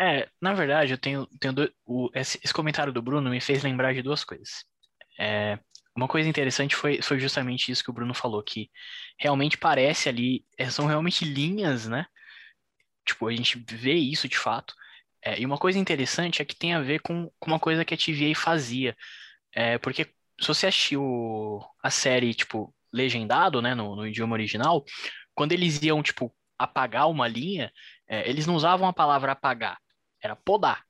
É, 0.00 0.28
na 0.40 0.54
verdade, 0.54 0.92
eu 0.92 0.98
tenho, 0.98 1.26
tenho 1.40 1.52
dois- 1.54 1.70
o, 1.84 2.08
esse, 2.14 2.38
esse 2.42 2.54
comentário 2.54 2.92
do 2.92 3.02
Bruno 3.02 3.30
me 3.30 3.40
fez 3.40 3.62
lembrar 3.62 3.92
de 3.94 4.02
duas 4.02 4.24
coisas. 4.24 4.64
É, 5.20 5.58
uma 5.96 6.08
coisa 6.08 6.28
interessante 6.28 6.76
foi, 6.76 7.02
foi 7.02 7.18
justamente 7.20 7.72
isso 7.72 7.82
que 7.84 7.90
o 7.90 7.92
Bruno 7.92 8.14
falou, 8.14 8.42
que 8.42 8.70
realmente 9.18 9.58
parece 9.58 10.08
ali, 10.08 10.44
é, 10.58 10.70
são 10.70 10.86
realmente 10.86 11.24
linhas, 11.24 11.88
né? 11.88 12.06
Tipo, 13.06 13.28
a 13.28 13.34
gente 13.34 13.58
vê 13.70 13.94
isso 13.94 14.28
de 14.28 14.38
fato. 14.38 14.74
É, 15.22 15.40
e 15.40 15.46
uma 15.46 15.58
coisa 15.58 15.78
interessante 15.78 16.40
é 16.40 16.44
que 16.44 16.56
tem 16.56 16.74
a 16.74 16.80
ver 16.80 17.00
com, 17.00 17.30
com 17.38 17.50
uma 17.50 17.58
coisa 17.60 17.84
que 17.84 17.94
a 17.94 17.96
TVA 17.96 18.34
fazia. 18.34 18.96
É, 19.52 19.78
porque 19.78 20.04
se 20.40 20.46
você 20.48 20.66
assistiu 20.68 21.60
a 21.82 21.90
série, 21.90 22.34
tipo, 22.34 22.74
legendado, 22.92 23.60
né, 23.60 23.74
no, 23.74 23.96
no 23.96 24.06
idioma 24.06 24.34
original, 24.34 24.84
quando 25.34 25.52
eles 25.52 25.82
iam, 25.82 26.02
tipo, 26.02 26.34
apagar 26.58 27.08
uma 27.08 27.28
linha, 27.28 27.72
é, 28.08 28.28
eles 28.28 28.46
não 28.46 28.54
usavam 28.54 28.88
a 28.88 28.92
palavra 28.92 29.32
apagar, 29.32 29.78
era 30.22 30.36
podar. 30.36 30.84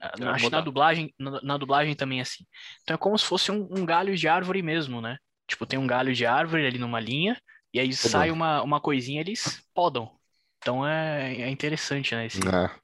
Era 0.00 0.32
Acho 0.32 0.46
que 0.46 0.50
na 0.50 0.60
dublagem, 0.62 1.14
na, 1.18 1.42
na 1.42 1.56
dublagem 1.58 1.94
também 1.94 2.20
é 2.20 2.22
assim. 2.22 2.46
Então 2.82 2.94
é 2.94 2.98
como 2.98 3.18
se 3.18 3.26
fosse 3.26 3.52
um, 3.52 3.68
um 3.70 3.84
galho 3.84 4.16
de 4.16 4.26
árvore 4.26 4.62
mesmo, 4.62 5.00
né? 5.00 5.18
Tipo, 5.46 5.66
tem 5.66 5.78
um 5.78 5.86
galho 5.86 6.14
de 6.14 6.24
árvore 6.24 6.66
ali 6.66 6.78
numa 6.78 7.00
linha, 7.00 7.40
e 7.72 7.78
aí 7.80 7.92
sai 7.92 8.30
uma, 8.30 8.62
uma 8.62 8.80
coisinha, 8.80 9.20
eles 9.20 9.62
podam. 9.74 10.10
Então 10.58 10.86
é, 10.86 11.42
é 11.42 11.50
interessante, 11.50 12.14
né? 12.14 12.26
Esse, 12.26 12.40
É, 12.40 12.79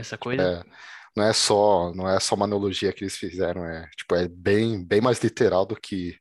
essa 0.00 0.18
coisa. 0.18 0.42
é, 0.42 0.64
não 1.16 1.24
é 1.24 1.32
só, 1.32 1.92
não 1.94 2.08
é 2.08 2.18
só 2.20 2.34
uma 2.34 2.44
analogia 2.44 2.92
que 2.92 3.04
eles 3.04 3.16
fizeram, 3.16 3.64
é, 3.64 3.88
tipo, 3.96 4.14
é 4.14 4.28
bem, 4.28 4.84
bem 4.84 5.00
mais 5.00 5.22
literal 5.22 5.66
do 5.66 5.76
que 5.76 6.18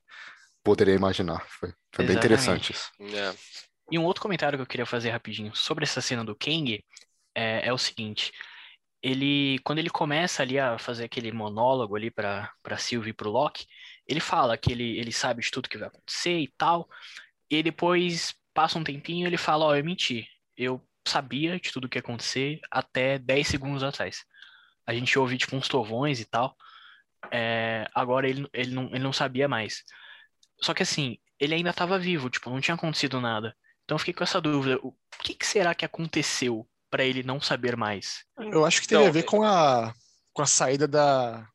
poderia 0.63 0.96
imaginar. 0.96 1.46
Foi, 1.48 1.74
foi 1.94 2.06
bem 2.06 2.15
interessante 2.15 2.72
isso. 2.74 2.92
É. 3.00 3.34
E 3.92 3.98
um 3.98 4.06
outro 4.06 4.22
comentário 4.22 4.58
que 4.58 4.62
eu 4.62 4.68
queria 4.68 4.86
fazer 4.86 5.10
rapidinho 5.10 5.56
sobre 5.56 5.84
essa 5.84 6.02
cena 6.02 6.24
do 6.24 6.36
Kang 6.36 6.84
é, 7.36 7.68
é 7.68 7.74
o 7.74 7.78
seguinte: 7.78 8.32
ele, 9.02 9.60
quando 9.63 9.80
ele 9.80 9.89
começa 9.89 10.44
ali 10.44 10.60
a 10.60 10.78
fazer 10.78 11.06
aquele 11.06 11.32
monólogo 11.32 11.96
ali 11.96 12.12
para 12.12 12.52
para 12.62 12.78
Sylvie 12.78 13.12
e 13.12 13.13
pro 13.13 13.30
Loki, 13.32 13.65
ele 14.08 14.20
fala 14.20 14.58
que 14.58 14.72
ele, 14.72 14.98
ele 15.00 15.12
sabe 15.12 15.42
de 15.42 15.52
tudo 15.52 15.70
que 15.70 15.78
vai 15.78 15.88
acontecer 15.88 16.38
e 16.39 16.52
tal. 16.58 16.88
E 17.50 17.63
depois 17.63 18.34
passa 18.54 18.78
um 18.78 18.84
tempinho 18.84 19.26
e 19.26 19.28
ele 19.28 19.38
fala: 19.38 19.65
Ó, 19.65 19.76
eu 19.76 19.84
menti. 19.84 20.28
Eu 20.58 20.84
sabia 21.10 21.60
de 21.60 21.72
tudo 21.72 21.89
que 21.89 21.98
ia 21.98 22.02
acontecer 22.02 22.60
até 22.72 23.19
10 23.19 23.48
segundos 23.48 23.84
atrás. 23.84 24.24
A 24.88 24.93
gente 24.93 25.19
ouve 25.19 25.38
tipo 25.38 25.56
uns 25.56 25.67
trovões 25.67 26.19
e 26.19 26.26
tal. 26.26 26.56
É, 27.32 27.88
agora 27.93 28.30
ele, 28.30 28.48
ele, 28.54 28.74
não, 28.74 28.86
ele 28.88 29.00
não 29.00 29.13
sabia 29.13 29.48
mais. 29.48 29.84
Só 30.62 30.74
que 30.74 30.84
assim, 30.84 31.17
ele 31.39 31.56
ainda 31.56 31.72
estava 31.72 32.00
vivo, 32.00 32.30
tipo, 32.30 32.50
não 32.50 32.62
tinha 32.62 32.76
acontecido 32.76 33.22
nada. 33.22 33.56
Então 33.84 33.95
eu 33.95 34.00
fiquei 34.00 34.13
com 34.13 34.24
essa 34.24 34.41
dúvida: 34.41 34.80
o 34.84 34.95
que, 35.24 35.34
que 35.34 35.45
será 35.45 35.76
que 35.76 35.86
aconteceu 35.86 36.67
para 36.89 37.04
ele 37.04 37.24
não 37.24 37.41
saber 37.41 37.76
mais? 37.76 38.26
Eu 38.39 38.65
acho 38.65 38.82
que 38.82 38.88
teve 38.88 39.02
Então, 39.02 39.10
a 39.10 39.12
ver 39.12 39.24
com 39.24 39.43
a, 39.43 39.93
com 40.34 40.41
a 40.41 40.45
saída 40.45 40.88
da, 40.88 41.48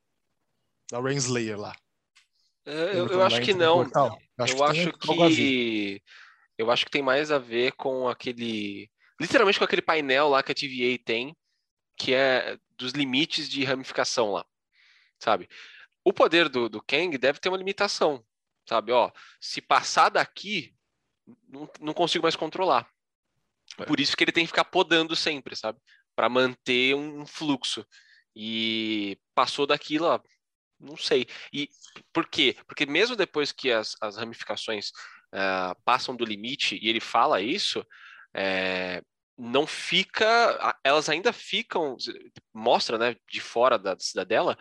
da 0.90 1.00
Renslayer 1.00 1.58
lá. 1.58 1.74
É, 2.66 2.98
Eu, 2.98 3.08
eu 3.08 3.22
acho 3.22 3.40
que 3.40 3.54
não. 3.54 3.82
Eu 3.82 4.64
acho 4.64 5.08
algo 5.08 5.22
a 5.22 5.28
ver. 5.28 5.36
que. 5.36 6.02
Eu 6.56 6.70
acho 6.70 6.84
que 6.84 6.90
tem 6.90 7.02
mais 7.02 7.30
a 7.30 7.38
ver 7.38 7.72
com 7.72 8.08
aquele. 8.08 8.90
Literalmente 9.20 9.58
com 9.58 9.64
aquele 9.64 9.82
painel 9.82 10.28
lá 10.28 10.42
que 10.42 10.52
a 10.52 10.54
TVA 10.54 11.02
tem, 11.04 11.36
que 11.96 12.14
é 12.14 12.58
dos 12.76 12.92
limites 12.92 13.48
de 13.48 13.64
ramificação 13.64 14.32
lá. 14.32 14.44
Sabe? 15.18 15.48
O 16.04 16.12
poder 16.12 16.48
do, 16.48 16.68
do 16.68 16.82
Kang 16.82 17.16
deve 17.16 17.38
ter 17.38 17.48
uma 17.48 17.58
limitação. 17.58 18.24
Sabe? 18.68 18.92
Ó, 18.92 19.10
se 19.40 19.60
passar 19.60 20.08
daqui, 20.08 20.74
não, 21.48 21.70
não 21.80 21.94
consigo 21.94 22.22
mais 22.22 22.36
controlar. 22.36 22.88
É. 23.78 23.84
Por 23.84 24.00
isso 24.00 24.16
que 24.16 24.24
ele 24.24 24.32
tem 24.32 24.44
que 24.44 24.48
ficar 24.48 24.64
podando 24.64 25.14
sempre, 25.16 25.56
sabe? 25.56 25.78
Para 26.14 26.28
manter 26.28 26.94
um 26.94 27.26
fluxo. 27.26 27.86
E 28.36 29.18
passou 29.34 29.66
daquilo, 29.66 30.06
ó, 30.06 30.20
não 30.78 30.96
sei. 30.96 31.26
E 31.52 31.68
por 32.12 32.26
quê? 32.26 32.56
Porque 32.66 32.84
mesmo 32.84 33.16
depois 33.16 33.52
que 33.52 33.70
as, 33.70 33.96
as 34.00 34.16
ramificações 34.16 34.90
ah, 35.32 35.76
passam 35.84 36.16
do 36.16 36.24
limite 36.24 36.78
e 36.80 36.88
ele 36.88 37.00
fala 37.00 37.40
isso, 37.40 37.84
é, 38.34 39.02
não 39.38 39.66
fica. 39.66 40.76
Elas 40.82 41.08
ainda 41.08 41.32
ficam. 41.32 41.96
Mostra, 42.52 42.98
né, 42.98 43.16
de 43.30 43.40
fora 43.40 43.78
da 43.78 43.96
cidadela, 43.98 44.56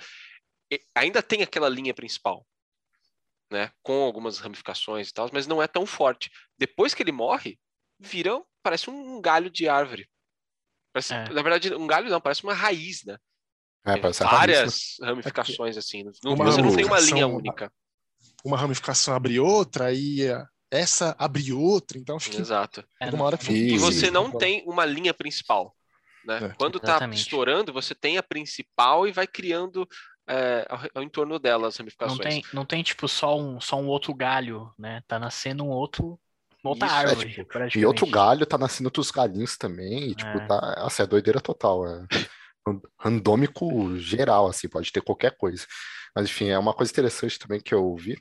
ainda 0.95 1.21
tem 1.21 1.41
aquela 1.43 1.69
linha 1.69 1.93
principal. 1.93 2.45
Né, 3.51 3.69
com 3.83 4.01
algumas 4.03 4.39
ramificações 4.39 5.09
e 5.09 5.13
tal, 5.13 5.29
mas 5.31 5.45
não 5.45 5.62
é 5.62 5.67
tão 5.67 5.86
forte. 5.86 6.31
Depois 6.57 6.95
que 6.95 7.03
ele 7.03 7.12
morre, 7.12 7.59
vira, 7.99 8.41
parece 8.63 8.89
um 8.89 9.21
galho 9.21 9.47
de 9.47 9.69
árvore. 9.69 10.09
Parece- 10.91 11.13
É. 11.13 11.29
Na 11.29 11.41
verdade, 11.43 11.71
um 11.75 11.86
galho 11.86 12.09
não, 12.09 12.19
parece 12.19 12.43
uma 12.43 12.53
raiz, 12.53 13.03
né? 13.03 13.15
É, 13.86 13.91
a 13.91 13.93
raiz, 13.93 14.19
né? 14.19 14.27
várias 14.27 14.95
ramificações 15.01 15.77
assim. 15.77 16.03
Não, 16.23 16.33
Uma 16.33 16.45
você 16.45 16.62
não 16.63 16.75
tem 16.75 16.86
uma 16.86 16.99
linha 16.99 17.27
única. 17.27 17.71
Uma 18.43 18.57
ramificação 18.57 19.13
abre 19.13 19.39
outra, 19.39 19.86
aí 19.88 20.21
eh, 20.23 20.43
essa 20.73 21.15
abre 21.19 21.51
outra, 21.53 21.97
então 21.97 22.15
acho 22.15 22.29
que 22.31 22.38
Exato. 22.38 22.83
É, 22.99 23.05
alguma 23.05 23.25
hora 23.25 23.38
fica 23.38 23.53
E- 23.53 23.73
E 23.73 23.77
você 23.77 24.09
não 24.09 24.23
controlar. 24.25 24.39
tem 24.45 24.63
uma 24.65 24.86
linha 24.86 25.13
principal. 25.13 25.75
Né? 26.25 26.39
É. 26.45 26.49
Quando 26.57 26.77
está 26.77 27.05
estourando, 27.09 27.73
você 27.73 27.93
tem 27.93 28.17
a 28.17 28.23
principal 28.23 29.07
e 29.07 29.12
vai 29.12 29.27
criando 29.27 29.88
é, 30.27 30.65
ao, 30.69 30.79
ao 30.95 31.03
entorno 31.03 31.38
dela 31.38 31.67
as 31.67 31.77
Não 31.77 31.83
ramificações. 31.83 32.19
tem, 32.19 32.43
não 32.53 32.65
tem 32.65 32.81
tipo 32.81 33.07
só 33.09 33.38
um, 33.38 33.59
só 33.59 33.75
um 33.75 33.88
outro 33.88 34.13
galho, 34.15 34.71
né? 34.79 35.01
Tá 35.05 35.19
nascendo 35.19 35.65
um 35.65 35.69
outro, 35.69 36.17
uma 36.63 36.71
outra 36.71 36.88
Isso, 36.88 36.95
é, 36.95 36.99
árvore, 36.99 37.29
tipo, 37.29 37.45
praticamente. 37.45 37.79
E 37.79 37.86
outro 37.86 38.05
galho 38.07 38.45
tá 38.45 38.57
nascendo 38.57 38.88
outros 38.88 39.12
galinhos 39.12 39.57
também, 39.57 40.12
e, 40.12 40.15
tipo, 40.15 40.38
É. 40.38 40.47
tá, 40.47 40.75
assim, 40.77 41.03
é 41.03 41.05
doideira 41.05 41.41
total, 41.41 41.86
é 41.86 42.07
ran- 42.65 42.81
randômico 42.97 43.97
geral, 43.97 44.47
assim, 44.47 44.69
pode 44.69 44.93
ter 44.93 45.01
qualquer 45.01 45.36
coisa. 45.36 45.67
Mas, 46.15 46.25
enfim, 46.29 46.47
é 46.49 46.57
uma 46.57 46.73
coisa 46.73 46.89
interessante 46.89 47.38
também 47.38 47.59
que 47.59 47.73
eu 47.73 47.93
vi, 47.97 48.17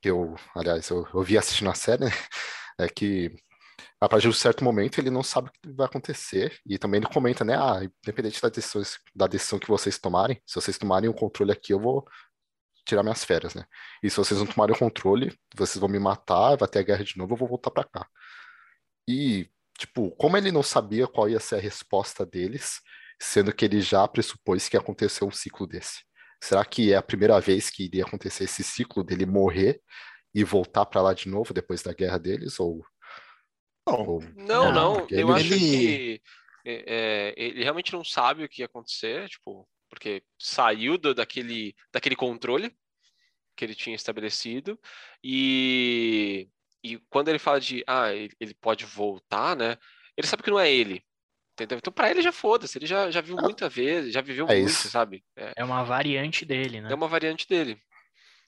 que 0.00 0.10
eu, 0.10 0.36
aliás, 0.54 0.88
eu, 0.90 1.06
eu 1.12 1.22
vi 1.22 1.38
assistindo 1.38 1.70
a 1.70 1.74
série, 1.74 2.04
né, 2.04 2.10
é 2.80 2.88
que 2.88 3.34
a 4.00 4.08
partir 4.08 4.24
de 4.24 4.28
um 4.28 4.32
certo 4.32 4.62
momento 4.64 4.98
ele 5.00 5.10
não 5.10 5.22
sabe 5.22 5.48
o 5.48 5.52
que 5.52 5.72
vai 5.74 5.86
acontecer, 5.86 6.58
e 6.66 6.78
também 6.78 7.00
ele 7.00 7.12
comenta, 7.12 7.44
né, 7.44 7.56
ah, 7.56 7.80
independente 8.04 8.40
da 8.40 8.48
decisão, 8.48 8.82
da 9.14 9.26
decisão 9.26 9.58
que 9.58 9.68
vocês 9.68 9.98
tomarem, 9.98 10.40
se 10.46 10.54
vocês 10.54 10.78
tomarem 10.78 11.08
o 11.10 11.14
controle 11.14 11.52
aqui, 11.52 11.72
eu 11.72 11.80
vou 11.80 12.06
tirar 12.88 13.02
minhas 13.02 13.24
férias, 13.24 13.54
né? 13.54 13.64
E 14.02 14.08
se 14.08 14.16
vocês 14.16 14.40
não 14.40 14.46
tomarem 14.46 14.74
o 14.74 14.78
controle, 14.78 15.36
vocês 15.54 15.78
vão 15.78 15.88
me 15.90 15.98
matar, 15.98 16.56
vai 16.56 16.68
ter 16.68 16.78
a 16.80 16.82
guerra 16.82 17.04
de 17.04 17.18
novo, 17.18 17.34
eu 17.34 17.38
vou 17.38 17.48
voltar 17.48 17.70
pra 17.70 17.84
cá. 17.84 18.08
E, 19.06 19.50
tipo, 19.78 20.10
como 20.16 20.36
ele 20.36 20.50
não 20.52 20.62
sabia 20.62 21.06
qual 21.06 21.28
ia 21.28 21.40
ser 21.40 21.56
a 21.56 21.60
resposta 21.60 22.24
deles, 22.24 22.80
sendo 23.20 23.52
que 23.52 23.64
ele 23.64 23.80
já 23.80 24.06
pressupôs 24.08 24.68
que 24.68 24.76
ia 24.76 24.80
acontecer 24.80 25.24
um 25.24 25.30
ciclo 25.30 25.66
desse. 25.66 26.07
Será 26.42 26.64
que 26.64 26.92
é 26.92 26.96
a 26.96 27.02
primeira 27.02 27.40
vez 27.40 27.68
que 27.70 27.84
iria 27.84 28.04
acontecer 28.04 28.44
esse 28.44 28.62
ciclo 28.62 29.02
dele 29.02 29.26
morrer 29.26 29.80
e 30.34 30.44
voltar 30.44 30.86
pra 30.86 31.02
lá 31.02 31.12
de 31.14 31.28
novo 31.28 31.52
depois 31.52 31.82
da 31.82 31.92
guerra 31.92 32.18
deles? 32.18 32.58
Ou, 32.60 32.84
ou- 33.86 34.20
Não, 34.36 34.72
Não, 34.72 35.06
Eu 35.10 35.30
ele- 35.30 35.32
acho 35.32 35.48
que 35.48 36.22
é, 36.64 36.84
é, 36.86 37.34
ele 37.36 37.62
realmente 37.62 37.92
não 37.92 38.04
sabe 38.04 38.44
o 38.44 38.48
que 38.48 38.62
ia 38.62 38.66
acontecer, 38.66 39.28
tipo, 39.28 39.68
porque 39.88 40.22
saiu 40.38 40.98
do- 40.98 41.14
daquele, 41.14 41.74
daquele 41.92 42.14
controle 42.14 42.72
que 43.56 43.64
ele 43.64 43.74
tinha 43.74 43.96
estabelecido 43.96 44.78
e, 45.24 46.48
e 46.84 46.98
quando 47.10 47.28
ele 47.28 47.38
fala 47.38 47.58
de 47.60 47.82
ah, 47.86 48.12
ele, 48.12 48.32
ele 48.38 48.54
pode 48.54 48.84
voltar, 48.84 49.56
né? 49.56 49.76
Ele 50.16 50.26
sabe 50.26 50.42
que 50.42 50.50
não 50.50 50.60
é 50.60 50.70
ele. 50.70 51.02
Entendeu? 51.58 51.78
Então, 51.78 51.92
pra 51.92 52.08
ele 52.08 52.22
já 52.22 52.30
foda-se, 52.30 52.78
ele 52.78 52.86
já, 52.86 53.10
já 53.10 53.20
viu 53.20 53.36
É. 53.36 53.42
muita 53.42 53.68
vez, 53.68 54.12
já 54.12 54.20
viveu 54.20 54.46
É 54.48 54.54
muito, 54.60 54.70
isso. 54.70 54.88
sabe? 54.88 55.24
É, 55.36 55.54
É 55.56 55.64
uma 55.64 55.82
variante 55.82 56.44
dele, 56.44 56.80
né? 56.80 56.92
é 56.92 56.94
uma 56.94 57.08
variante 57.08 57.48
dele. 57.48 57.80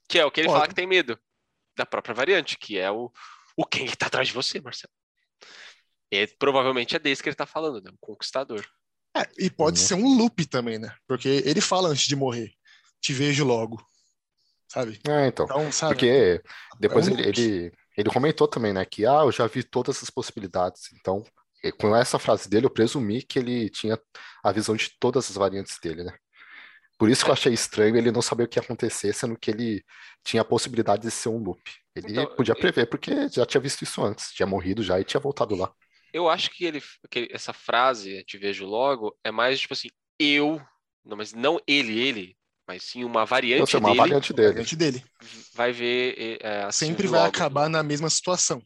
Que 0.08 0.20
é 0.20 0.24
o 0.24 0.30
que 0.30 0.40
ele 0.40 0.48
Pô, 0.48 0.54
fala 0.54 0.68
que 0.68 0.74
tem 0.74 0.86
medo 0.86 1.18
da 1.76 1.84
própria 1.84 2.14
variante, 2.14 2.56
que 2.56 2.78
é 2.78 2.90
o, 2.90 3.10
o 3.56 3.64
quem 3.66 3.86
que 3.86 3.96
tá 3.96 4.06
atrás 4.06 4.28
de 4.28 4.34
você, 4.34 4.60
Marcelo. 4.60 4.92
E 6.10 6.26
provavelmente 6.26 6.94
é 6.94 6.98
desse 6.98 7.22
que 7.22 7.28
ele 7.28 7.36
tá 7.36 7.46
falando, 7.46 7.82
né? 7.82 7.90
O 7.92 7.98
conquistador. 8.00 8.64
é, 9.16 9.22
e 9.38 9.50
pode 9.50 9.80
Uhum. 9.80 9.86
ser 9.86 9.94
um 9.94 10.16
loop 10.16 10.46
também, 10.46 10.78
né? 10.78 10.94
Porque 11.06 11.28
ele 11.44 11.60
fala 11.60 11.88
antes 11.88 12.06
de 12.06 12.14
morrer, 12.14 12.52
te 13.00 13.12
vejo 13.12 13.44
logo, 13.44 13.84
sabe? 14.68 15.00
É, 15.08 15.26
então. 15.26 15.44
Então, 15.46 15.72
sabe? 15.72 15.94
Porque 15.94 16.42
depois 16.78 17.08
um 17.08 17.12
ele, 17.12 17.28
ele, 17.28 17.72
ele 17.96 18.10
comentou 18.10 18.46
também, 18.48 18.72
né, 18.72 18.84
que 18.84 19.06
ah, 19.06 19.22
eu 19.22 19.32
já 19.32 19.46
vi 19.46 19.62
todas 19.62 20.02
as 20.02 20.10
possibilidades. 20.10 20.92
Então, 20.94 21.24
com 21.78 21.94
essa 21.94 22.18
frase 22.18 22.48
dele, 22.48 22.66
eu 22.66 22.70
presumi 22.70 23.22
que 23.22 23.38
ele 23.38 23.68
tinha 23.70 23.98
a 24.42 24.52
visão 24.52 24.74
de 24.76 24.90
todas 24.98 25.30
as 25.30 25.36
variantes 25.36 25.78
dele, 25.82 26.04
né? 26.04 26.12
Por 26.98 27.08
isso 27.08 27.24
que 27.24 27.30
eu 27.30 27.34
achei 27.34 27.52
estranho 27.52 27.96
ele 27.96 28.12
não 28.12 28.20
saber 28.22 28.44
o 28.44 28.48
que 28.48 28.58
ia 28.58 28.62
acontecer, 28.62 29.12
sendo 29.14 29.38
que 29.38 29.50
ele 29.50 29.82
tinha 30.22 30.42
a 30.42 30.44
possibilidade 30.44 31.02
de 31.02 31.10
ser 31.10 31.30
um 31.30 31.38
loop. 31.38 31.60
Ele 31.96 32.12
Então, 32.12 32.26
podia 32.36 32.54
prever, 32.54 32.86
porque 32.86 33.28
já 33.28 33.46
tinha 33.46 33.60
visto 33.60 33.82
isso 33.82 34.02
antes, 34.04 34.32
tinha 34.32 34.46
morrido 34.46 34.82
já 34.82 35.00
e 35.00 35.04
tinha 35.04 35.20
voltado 35.20 35.54
lá. 35.56 35.72
Eu 36.12 36.28
acho 36.28 36.50
que 36.50 36.64
ele, 36.64 36.82
que 37.10 37.28
essa 37.32 37.52
frase, 37.52 38.22
te 38.24 38.36
vejo 38.36 38.66
logo, 38.66 39.16
é 39.24 39.30
mais 39.30 39.60
tipo 39.60 39.74
assim, 39.74 39.88
eu, 40.18 40.60
não, 41.04 41.16
mas 41.16 41.32
não 41.32 41.58
ele, 41.66 41.98
ele, 41.98 42.36
mas 42.66 42.82
sim 42.82 43.04
uma 43.04 43.24
variante 43.24 43.76
assim, 43.76 43.78
uma 43.78 43.90
dele 43.90 43.98
variante 43.98 44.32
dele. 44.32 44.48
Variante 44.48 44.76
dele. 44.76 45.04
vai 45.54 45.72
ver 45.72 46.38
é, 46.42 46.62
a 46.64 46.72
Sempre 46.72 47.06
vai 47.06 47.20
logo. 47.20 47.28
acabar 47.28 47.68
na 47.68 47.82
mesma 47.82 48.08
situação. 48.10 48.62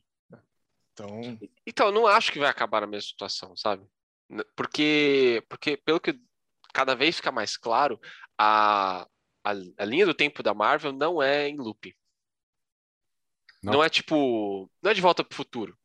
Então, 0.94 1.38
Então, 1.66 1.86
eu 1.86 1.92
não 1.92 2.06
acho 2.06 2.32
que 2.32 2.38
vai 2.38 2.48
acabar 2.48 2.80
na 2.80 2.86
mesma 2.86 3.08
situação, 3.08 3.56
sabe? 3.56 3.86
Porque, 4.56 5.44
porque 5.48 5.76
pelo 5.76 6.00
que 6.00 6.18
cada 6.72 6.94
vez 6.94 7.16
fica 7.16 7.30
mais 7.30 7.56
claro, 7.56 8.00
a, 8.38 9.02
a, 9.44 9.50
a 9.78 9.84
linha 9.84 10.06
do 10.06 10.14
tempo 10.14 10.42
da 10.42 10.54
Marvel 10.54 10.92
não 10.92 11.22
é 11.22 11.48
em 11.48 11.56
loop. 11.56 11.94
Não. 13.62 13.74
Não, 13.74 13.84
é 13.84 13.88
tipo. 13.88 14.70
Não 14.82 14.90
é 14.90 14.94
de 14.94 15.00
volta 15.00 15.24
pro 15.24 15.36
futuro. 15.36 15.76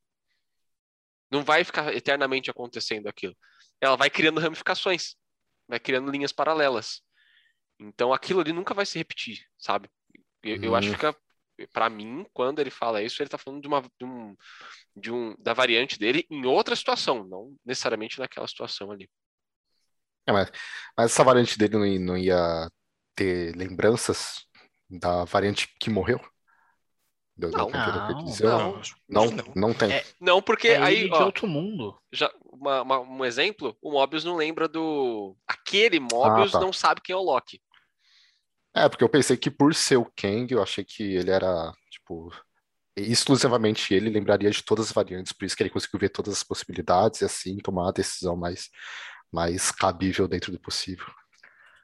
Não 1.31 1.43
vai 1.43 1.63
ficar 1.63 1.93
eternamente 1.93 2.49
acontecendo 2.49 3.07
aquilo. 3.07 3.35
Ela 3.79 3.95
vai 3.95 4.09
criando 4.09 4.39
ramificações, 4.41 5.15
vai 5.67 5.79
criando 5.79 6.11
linhas 6.11 6.33
paralelas. 6.33 7.01
Então 7.79 8.11
aquilo 8.11 8.41
ali 8.41 8.51
nunca 8.51 8.73
vai 8.73 8.85
se 8.85 8.97
repetir, 8.97 9.45
sabe? 9.57 9.89
Eu, 10.43 10.57
eu 10.61 10.75
acho 10.75 10.89
que 10.89 10.95
Hum. 10.95 10.99
fica. 10.99 11.15
Pra 11.67 11.89
mim, 11.89 12.25
quando 12.33 12.59
ele 12.59 12.69
fala 12.69 13.01
isso, 13.01 13.21
ele 13.21 13.29
tá 13.29 13.37
falando 13.37 13.61
de 13.61 13.67
uma, 13.67 13.81
de 13.81 14.05
um, 14.05 14.35
de 14.95 15.11
um, 15.11 15.35
da 15.39 15.53
variante 15.53 15.97
dele 15.99 16.25
em 16.29 16.45
outra 16.45 16.75
situação, 16.75 17.23
não 17.23 17.55
necessariamente 17.65 18.19
naquela 18.19 18.47
situação 18.47 18.91
ali. 18.91 19.09
É, 20.27 20.31
mas, 20.31 20.51
mas 20.97 21.11
essa 21.11 21.23
variante 21.23 21.57
dele 21.57 21.77
não 21.77 21.85
ia, 21.85 21.99
não 21.99 22.17
ia 22.17 22.69
ter 23.15 23.55
lembranças 23.55 24.45
da 24.89 25.23
variante 25.25 25.67
que 25.79 25.89
morreu? 25.89 26.19
Não. 27.37 27.69
Não, 27.69 28.23
dizia? 28.25 28.49
não. 28.49 28.81
Não, 29.07 29.25
não. 29.31 29.53
não 29.55 29.73
tem. 29.73 29.93
É, 29.93 30.05
Não, 30.19 30.41
porque 30.41 30.67
é 30.69 30.77
aí, 30.81 30.97
ele 31.01 31.09
de 31.09 31.15
ó, 31.15 31.25
outro 31.25 31.47
mundo. 31.47 31.97
já, 32.11 32.29
uma- 32.43 32.81
uma- 32.81 32.99
um 32.99 33.23
exemplo, 33.23 33.77
o 33.81 33.93
Mobius 33.93 34.25
não 34.25 34.35
lembra 34.35 34.67
do. 34.67 35.37
Aquele 35.47 35.99
Mobius 36.01 36.51
tá. 36.51 36.59
não 36.59 36.73
sabe 36.73 36.99
quem 37.01 37.13
é 37.13 37.17
o 37.17 37.21
Loki. 37.21 37.61
É, 38.75 38.87
porque 38.87 39.03
eu 39.03 39.09
pensei 39.09 39.35
que 39.35 39.49
por 39.49 39.73
ser 39.73 39.97
o 39.97 40.11
Kang, 40.15 40.51
eu 40.53 40.61
achei 40.61 40.83
que 40.85 41.03
ele 41.03 41.31
era, 41.31 41.71
tipo, 41.91 42.31
exclusivamente 42.95 43.93
ele 43.93 44.09
lembraria 44.09 44.49
de 44.51 44.63
todas 44.63 44.87
as 44.87 44.91
variantes, 44.91 45.33
por 45.33 45.45
isso 45.45 45.55
que 45.55 45.63
ele 45.63 45.69
conseguiu 45.69 45.99
ver 45.99 46.09
todas 46.09 46.33
as 46.33 46.43
possibilidades 46.43 47.21
e 47.21 47.25
assim 47.25 47.57
tomar 47.57 47.89
a 47.89 47.93
decisão 47.93 48.35
mais, 48.35 48.69
mais 49.31 49.71
cabível 49.71 50.27
dentro 50.27 50.51
do 50.51 50.59
possível. 50.59 51.05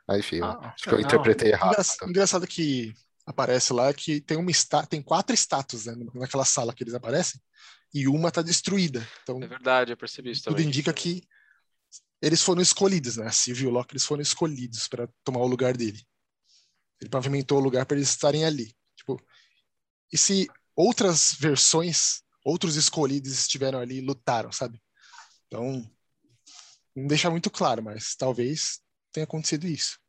Mas, 0.08 0.20
enfim, 0.20 0.38
eu 0.38 0.46
Ah, 0.46 0.70
acho 0.70 0.84
que 0.84 0.90
eu 0.94 1.00
não. 1.00 1.06
interpretei 1.06 1.52
errado. 1.52 1.72
Engra- 1.74 1.86
então. 1.96 2.10
Engraçado 2.10 2.48
que 2.48 2.94
aparece 3.26 3.74
lá 3.74 3.92
que 3.94 4.22
tem 4.22 4.38
uma 4.38 4.52
tem 4.88 5.02
quatro 5.02 5.34
estátuas 5.34 5.86
né, 5.86 5.96
naquela 6.14 6.46
sala 6.46 6.74
que 6.74 6.84
eles 6.84 6.94
aparecem 6.94 7.42
e 7.94 8.08
uma 8.08 8.30
tá 8.30 8.42
destruída. 8.42 9.06
Então 9.24 9.42
É 9.42 9.48
verdade, 9.48 9.92
eu 9.92 9.98
percebi 9.98 10.32
isso 10.32 10.44
tudo 10.44 10.58
também. 10.58 10.68
indica 10.68 10.94
que 10.94 11.24
eles 12.22 12.42
foram 12.42 12.62
escolhidos, 12.62 13.18
né? 13.18 13.28
A 13.28 13.32
Sylvie 13.32 13.64
e 13.66 13.68
o 13.68 13.72
Loki 13.72 13.94
eles 13.94 14.06
foram 14.06 14.22
escolhidos 14.22 14.88
para 14.88 15.08
tomar 15.24 15.40
o 15.40 15.48
lugar 15.48 15.76
dele. 15.76 16.06
Ele 17.02 17.10
pavimentou 17.10 17.60
o 17.60 17.62
lugar 17.62 17.86
para 17.86 17.98
eles 17.98 18.10
estarem 18.10 18.46
ali. 18.46 18.76
Tipo, 18.96 19.22
e 20.12 20.18
se 20.18 20.48
outras 20.76 21.34
versões, 21.40 22.22
outros 22.44 22.76
escolhidos 22.76 23.32
estiveram 23.32 23.80
ali 23.80 23.98
e 23.98 24.06
lutaram, 24.06 24.52
sabe? 24.52 24.82
Então, 25.48 25.84
não 26.96 27.08
deixa 27.08 27.30
muito 27.30 27.50
claro, 27.52 27.84
mas 27.84 28.16
talvez 28.16 28.82
tenha 29.12 29.26
acontecido 29.26 29.68
isso. 29.68 30.00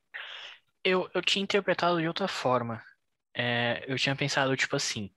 Eu, 0.85 1.11
eu 1.14 1.22
tinha 1.22 1.42
interpretado 1.42 2.01
de 2.01 2.07
outra 2.07 2.29
forma. 2.29 2.83
É, 3.35 3.85
eu 3.87 3.96
tinha 3.96 4.14
pensado, 4.16 4.57
tipo 4.57 4.77
assim, 4.77 5.11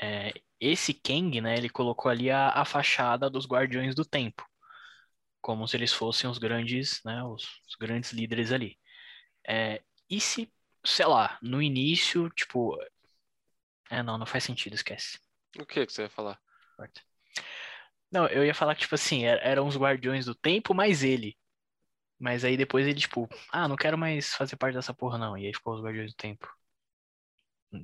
é, 0.00 0.32
esse 0.60 0.94
Kang, 0.94 1.40
né, 1.40 1.56
ele 1.56 1.68
colocou 1.68 2.10
ali 2.10 2.30
a, 2.30 2.50
a 2.50 2.64
fachada 2.64 3.28
dos 3.28 3.46
Guardiões 3.46 3.94
do 3.94 4.04
Tempo, 4.04 4.46
como 5.40 5.66
se 5.66 5.76
eles 5.76 5.92
fossem 5.92 6.30
os 6.30 6.38
grandes, 6.38 7.00
né, 7.04 7.22
os, 7.24 7.42
os 7.68 7.74
grandes 7.78 8.12
líderes 8.12 8.52
ali. 8.52 8.78
É, 9.46 9.82
e 10.08 10.20
se, 10.20 10.52
sei 10.84 11.06
lá, 11.06 11.38
no 11.42 11.62
início, 11.62 12.28
tipo... 12.30 12.76
É, 13.90 14.02
não, 14.02 14.18
não 14.18 14.26
faz 14.26 14.44
sentido, 14.44 14.74
esquece. 14.74 15.18
O 15.58 15.66
que, 15.66 15.86
que 15.86 15.92
você 15.92 16.02
ia 16.02 16.10
falar? 16.10 16.40
Não, 18.10 18.26
eu 18.28 18.44
ia 18.44 18.54
falar 18.54 18.74
que, 18.74 18.82
tipo 18.82 18.94
assim, 18.94 19.24
er- 19.24 19.40
eram 19.42 19.66
os 19.66 19.76
Guardiões 19.76 20.26
do 20.26 20.34
Tempo 20.34 20.74
mais 20.74 21.02
ele. 21.02 21.36
Mas 22.18 22.44
aí 22.44 22.56
depois 22.56 22.86
ele, 22.86 23.00
tipo, 23.00 23.28
ah, 23.52 23.68
não 23.68 23.76
quero 23.76 23.98
mais 23.98 24.34
fazer 24.34 24.56
parte 24.56 24.74
dessa 24.74 24.94
porra, 24.94 25.18
não. 25.18 25.36
E 25.38 25.46
aí 25.46 25.54
ficou 25.54 25.74
os 25.74 25.82
Guardiões 25.82 26.12
do 26.12 26.16
Tempo. 26.16 26.48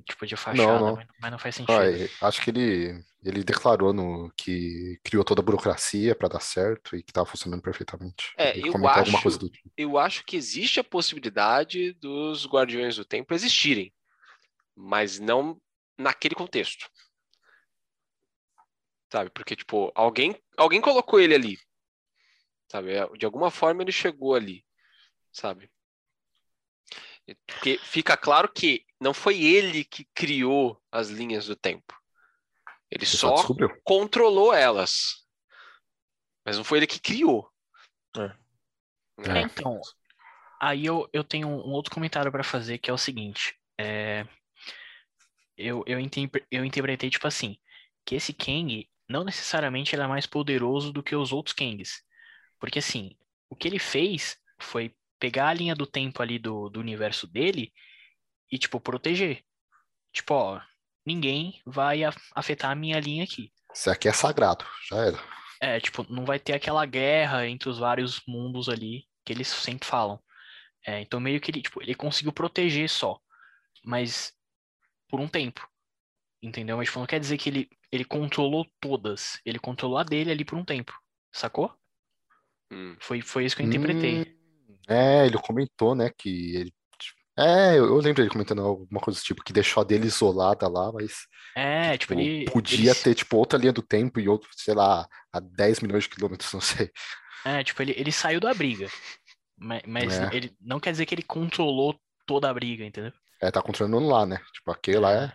Tipo, 0.05 0.25
de 0.27 0.35
fachada, 0.35 0.79
não. 0.79 0.95
Mas, 0.95 1.07
mas 1.19 1.31
não 1.31 1.39
faz 1.39 1.55
sentido. 1.55 1.75
Ah, 2.21 2.27
acho 2.27 2.41
que 2.43 2.51
ele, 2.51 3.03
ele 3.23 3.43
declarou 3.43 3.91
no, 3.91 4.31
que 4.37 4.99
criou 5.03 5.23
toda 5.23 5.41
a 5.41 5.43
burocracia 5.43 6.15
para 6.15 6.27
dar 6.29 6.39
certo 6.39 6.95
e 6.95 7.01
que 7.01 7.09
estava 7.09 7.25
funcionando 7.25 7.61
perfeitamente. 7.61 8.31
É, 8.37 8.57
Ele 8.57 8.69
eu 8.69 8.87
acho- 8.87 9.21
coisa 9.21 9.37
do 9.39 9.49
tipo. 9.49 9.71
Eu 9.75 9.97
acho 9.97 10.23
que 10.25 10.35
existe 10.35 10.79
a 10.79 10.83
possibilidade 10.83 11.93
dos 11.93 12.45
Guardiões 12.45 12.95
do 12.95 13.05
Tempo 13.05 13.33
existirem, 13.33 13.91
mas 14.75 15.19
não 15.19 15.59
naquele 15.97 16.35
contexto. 16.35 16.87
Sabe? 19.11 19.31
Porque, 19.31 19.55
tipo, 19.55 19.91
alguém, 19.95 20.35
alguém 20.55 20.79
colocou 20.79 21.19
ele 21.19 21.33
ali. 21.33 21.57
Sabe? 22.71 22.91
É, 22.93 23.07
De 23.17 23.25
alguma 23.25 23.49
forma 23.49 23.81
ele 23.81 23.91
chegou 23.91 24.35
ali. 24.35 24.63
Sabe? 25.31 25.69
Porque 27.45 27.77
fica 27.83 28.15
claro 28.15 28.51
que 28.51 28.85
não 28.99 29.13
foi 29.13 29.41
ele 29.41 29.83
que 29.83 30.05
criou 30.13 30.81
as 30.91 31.09
linhas 31.09 31.45
do 31.45 31.55
tempo. 31.55 31.93
Ele 32.91 33.05
só 33.05 33.35
descobriu. 33.35 33.69
controlou 33.83 34.53
elas. 34.53 35.25
Mas 36.45 36.57
não 36.57 36.63
foi 36.63 36.79
ele 36.79 36.87
que 36.87 36.99
criou. 36.99 37.49
É. 38.17 38.35
É, 39.29 39.41
então, 39.41 39.79
aí 40.61 40.85
eu, 40.85 41.07
eu 41.11 41.23
tenho 41.23 41.47
um 41.47 41.71
outro 41.71 41.93
comentário 41.93 42.31
pra 42.31 42.43
fazer 42.43 42.77
que 42.77 42.89
é 42.89 42.93
o 42.93 42.97
seguinte. 42.97 43.55
É, 43.77 44.25
eu, 45.57 45.83
eu, 45.85 45.99
interpre- 45.99 46.47
eu 46.49 46.63
interpretei, 46.63 47.09
tipo 47.09 47.27
assim, 47.27 47.57
que 48.05 48.15
esse 48.15 48.33
Kang 48.33 48.89
não 49.07 49.23
necessariamente 49.23 49.93
ele 49.93 50.03
é 50.03 50.07
mais 50.07 50.25
poderoso 50.25 50.93
do 50.93 51.03
que 51.03 51.15
os 51.15 51.33
outros 51.33 51.53
Kangs. 51.53 52.01
Porque, 52.59 52.79
assim, 52.79 53.17
o 53.49 53.55
que 53.55 53.67
ele 53.67 53.79
fez 53.79 54.37
foi 54.59 54.95
pegar 55.19 55.49
a 55.49 55.53
linha 55.53 55.75
do 55.75 55.85
tempo 55.85 56.21
ali 56.21 56.39
do, 56.39 56.69
do 56.69 56.79
universo 56.79 57.27
dele 57.27 57.71
e, 58.51 58.57
tipo, 58.57 58.79
proteger. 58.79 59.43
Tipo, 60.13 60.33
ó, 60.33 60.61
ninguém 61.05 61.61
vai 61.65 62.01
afetar 62.33 62.71
a 62.71 62.75
minha 62.75 62.99
linha 62.99 63.23
aqui. 63.23 63.51
Isso 63.73 63.89
aqui 63.89 64.07
é 64.07 64.13
sagrado, 64.13 64.65
já 64.89 64.97
era. 64.97 65.19
É, 65.61 65.79
tipo, 65.79 66.05
não 66.09 66.25
vai 66.25 66.39
ter 66.39 66.53
aquela 66.53 66.85
guerra 66.85 67.47
entre 67.47 67.69
os 67.69 67.77
vários 67.77 68.21
mundos 68.27 68.69
ali 68.69 69.05
que 69.25 69.33
eles 69.33 69.47
sempre 69.47 69.87
falam. 69.87 70.19
É, 70.85 71.01
então 71.01 71.19
meio 71.19 71.41
que 71.41 71.51
ele, 71.51 71.61
tipo, 71.61 71.81
ele 71.81 71.93
conseguiu 71.93 72.31
proteger 72.31 72.89
só, 72.89 73.19
mas 73.83 74.33
por 75.09 75.19
um 75.19 75.27
tempo. 75.27 75.67
Entendeu? 76.41 76.77
Mas 76.77 76.87
tipo, 76.87 76.99
não 76.99 77.05
quer 77.05 77.19
dizer 77.19 77.37
que 77.37 77.49
ele, 77.49 77.69
ele 77.91 78.05
controlou 78.05 78.65
todas. 78.79 79.41
Ele 79.45 79.59
controlou 79.59 79.97
a 79.97 80.03
dele 80.03 80.31
ali 80.31 80.45
por 80.45 80.57
um 80.57 80.63
tempo. 80.63 80.97
Sacou? 81.31 81.77
Hum. 82.71 82.95
Foi, 82.99 83.21
foi 83.21 83.45
isso 83.45 83.55
que 83.55 83.61
eu 83.61 83.67
interpretei. 83.67 84.38
É, 84.89 85.25
ele 85.25 85.37
comentou, 85.37 85.93
né, 85.95 86.09
que 86.17 86.55
ele. 86.55 86.73
É, 87.37 87.77
eu, 87.77 87.85
eu 87.85 87.95
lembro 87.97 88.21
ele 88.21 88.29
comentando 88.29 88.61
alguma 88.61 88.99
coisa 88.99 89.17
do 89.19 89.23
tipo, 89.23 89.41
que 89.43 89.53
deixou 89.53 89.79
a 89.81 89.85
dele 89.85 90.07
isolada 90.07 90.67
lá, 90.67 90.91
mas 90.91 91.25
É, 91.55 91.97
tipo, 91.97 92.13
tipo, 92.13 92.19
ele. 92.19 92.45
podia 92.51 92.91
ele- 92.91 92.99
ter, 92.99 93.15
tipo, 93.15 93.37
outra 93.37 93.57
linha 93.57 93.71
do 93.71 93.81
tempo 93.81 94.19
e 94.19 94.27
outro, 94.27 94.49
sei 94.57 94.73
lá, 94.73 95.07
a 95.31 95.39
10 95.39 95.79
milhões 95.79 96.03
de 96.03 96.09
quilômetros, 96.09 96.51
não 96.53 96.59
sei. 96.61 96.91
É, 97.45 97.63
tipo, 97.63 97.81
ele, 97.81 97.93
ele 97.95 98.11
saiu 98.11 98.39
da 98.41 98.53
briga. 98.53 98.89
Mas, 99.57 99.81
mas 99.87 100.13
É. 100.19 100.29
ele 100.35 100.53
não 100.59 100.79
quer 100.79 100.91
dizer 100.91 101.05
que 101.05 101.15
ele 101.15 101.23
controlou 101.23 101.97
toda 102.25 102.49
a 102.49 102.53
briga, 102.53 102.83
entendeu? 102.83 103.13
É, 103.41 103.49
tá 103.51 103.61
controlando 103.61 104.05
lá, 104.07 104.25
né? 104.25 104.37
Tipo, 104.53 104.71
aquele 104.71 104.99
lá 104.99 105.13
é, 105.13 105.33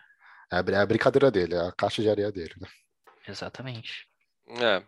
é 0.52 0.56
a 0.58 0.62
brin- 0.62 0.76
é 0.76 0.80
a 0.80 0.86
brincadeira 0.86 1.30
dele, 1.30 1.54
é 1.54 1.68
a 1.68 1.72
caixa 1.72 2.02
de 2.02 2.10
areia 2.10 2.30
dele, 2.30 2.54
né? 2.60 2.68
Exatamente. 3.26 4.06
É. 4.48 4.54
Verdade, 4.56 4.86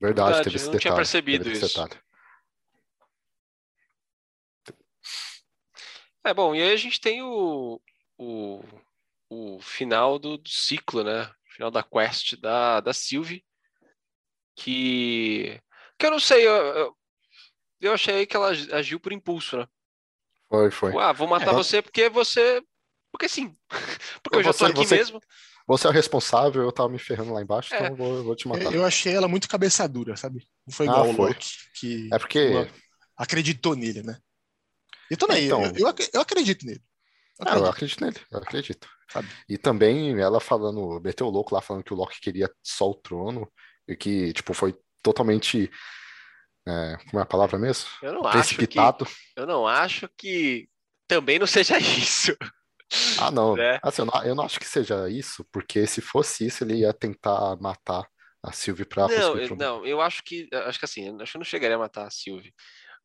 Verdade, 0.00 0.44
teve 0.44 0.56
eu 0.56 0.56
esse 0.56 0.66
não 0.66 0.72
tinha 0.72 0.90
detalhe. 0.90 0.96
percebido 0.96 1.44
teve 1.44 1.56
esse 1.56 1.66
isso. 1.66 1.80
detalhe. 1.80 2.00
É 6.26 6.34
bom, 6.34 6.54
e 6.54 6.60
aí 6.62 6.72
a 6.72 6.76
gente 6.76 7.00
tem 7.00 7.22
o, 7.22 7.80
o, 8.18 8.60
o 9.30 9.60
final 9.60 10.18
do, 10.18 10.36
do 10.36 10.48
ciclo, 10.48 11.04
né? 11.04 11.30
Final 11.54 11.70
da 11.70 11.82
quest 11.82 12.36
da, 12.40 12.80
da 12.80 12.92
Sylvie. 12.92 13.44
Que. 14.56 15.60
Que 15.98 16.06
eu 16.06 16.10
não 16.10 16.18
sei, 16.20 16.46
eu, 16.46 16.52
eu, 16.52 16.96
eu 17.80 17.92
achei 17.94 18.26
que 18.26 18.36
ela 18.36 18.50
agiu 18.50 19.00
por 19.00 19.12
impulso, 19.12 19.56
né? 19.58 19.66
Foi, 20.48 20.70
foi. 20.70 20.96
Ah, 20.98 21.12
vou 21.12 21.26
matar 21.28 21.52
É. 21.52 21.54
você 21.54 21.80
porque 21.80 22.08
você. 22.08 22.62
Porque 23.12 23.28
sim. 23.28 23.54
Porque 24.22 24.38
eu 24.38 24.42
já 24.42 24.52
tô 24.52 24.58
Você- 24.58 24.64
aqui 24.66 24.84
você- 24.86 24.96
mesmo. 24.96 25.20
Você 25.68 25.86
é 25.86 25.90
o 25.90 25.92
responsável, 25.92 26.62
eu 26.62 26.70
tava 26.72 26.88
me 26.88 26.98
ferrando 26.98 27.32
lá 27.32 27.40
embaixo, 27.42 27.74
É. 27.74 27.78
então 27.78 27.88
eu 27.90 27.96
vou, 27.96 28.16
eu 28.18 28.24
vou 28.24 28.36
te 28.36 28.46
matar. 28.46 28.72
Eu 28.72 28.84
achei 28.84 29.14
ela 29.14 29.26
muito 29.26 29.48
cabeça 29.48 29.88
dura, 29.88 30.16
sabe? 30.16 30.46
Não 30.66 30.72
foi 30.74 30.86
Ah, 30.86 30.90
igual 30.90 31.08
o 31.10 31.14
foi. 31.14 31.28
Loki, 31.30 31.46
que 31.74 32.08
É 32.12 32.18
porque. 32.18 32.50
acreditou 33.16 33.74
nele, 33.74 34.02
né? 34.02 34.18
Eu 35.10 35.16
também, 35.16 35.46
Então. 35.46 35.62
eu, 35.62 35.72
eu, 35.76 35.94
eu 36.14 36.20
acredito 36.20 36.64
nele. 36.66 36.80
Eu 37.38 37.46
Ah, 37.46 37.56
eu 37.58 37.66
acredito. 37.66 37.70
acredito 37.70 38.04
nele, 38.04 38.20
eu 38.30 38.38
acredito. 38.38 38.88
Sabe? 39.12 39.28
E 39.48 39.56
também 39.58 40.18
ela 40.20 40.40
falando, 40.40 41.00
meteu 41.00 41.26
o 41.26 41.30
louco 41.30 41.54
lá 41.54 41.60
falando 41.60 41.84
que 41.84 41.92
o 41.92 41.96
Loki 41.96 42.20
queria 42.20 42.50
só 42.62 42.90
o 42.90 42.94
trono 42.94 43.50
e 43.86 43.94
que, 43.96 44.32
tipo, 44.32 44.52
foi 44.52 44.76
totalmente. 45.02 45.70
é, 46.66 46.96
como 47.08 47.20
é 47.20 47.22
a 47.22 47.26
palavra 47.26 47.58
mesmo? 47.58 47.88
Eu 48.02 48.12
não 48.14 48.26
acho 48.26 48.50
que. 48.50 48.56
Precipitado. 48.56 49.06
Eu 49.36 49.46
não 49.46 49.66
acho 49.66 50.08
que 50.16 50.68
também 51.06 51.38
não 51.38 51.46
seja 51.46 51.78
isso. 51.78 52.36
Ah, 53.20 53.30
não. 53.30 53.56
É. 53.58 53.78
Assim, 53.82 54.02
eu 54.02 54.06
não, 54.06 54.24
eu 54.24 54.34
não 54.34 54.44
acho 54.44 54.58
que 54.58 54.66
seja 54.66 55.08
isso, 55.08 55.44
porque 55.52 55.86
se 55.86 56.00
fosse 56.00 56.46
isso, 56.46 56.64
ele 56.64 56.76
ia 56.78 56.92
tentar 56.92 57.56
matar 57.60 58.04
a 58.42 58.52
Sylvie 58.52 58.84
pra 58.84 59.08
Não, 59.08 59.36
eu, 59.38 59.56
não, 59.56 59.86
eu 59.86 60.00
acho 60.00 60.22
que. 60.22 60.48
Acho 60.52 60.78
que 60.78 60.84
assim, 60.84 61.16
acho 61.20 61.32
que 61.32 61.36
eu 61.36 61.40
não 61.40 61.44
chegaria 61.44 61.76
a 61.76 61.80
matar 61.80 62.06
a 62.06 62.10
Sylvie. 62.10 62.52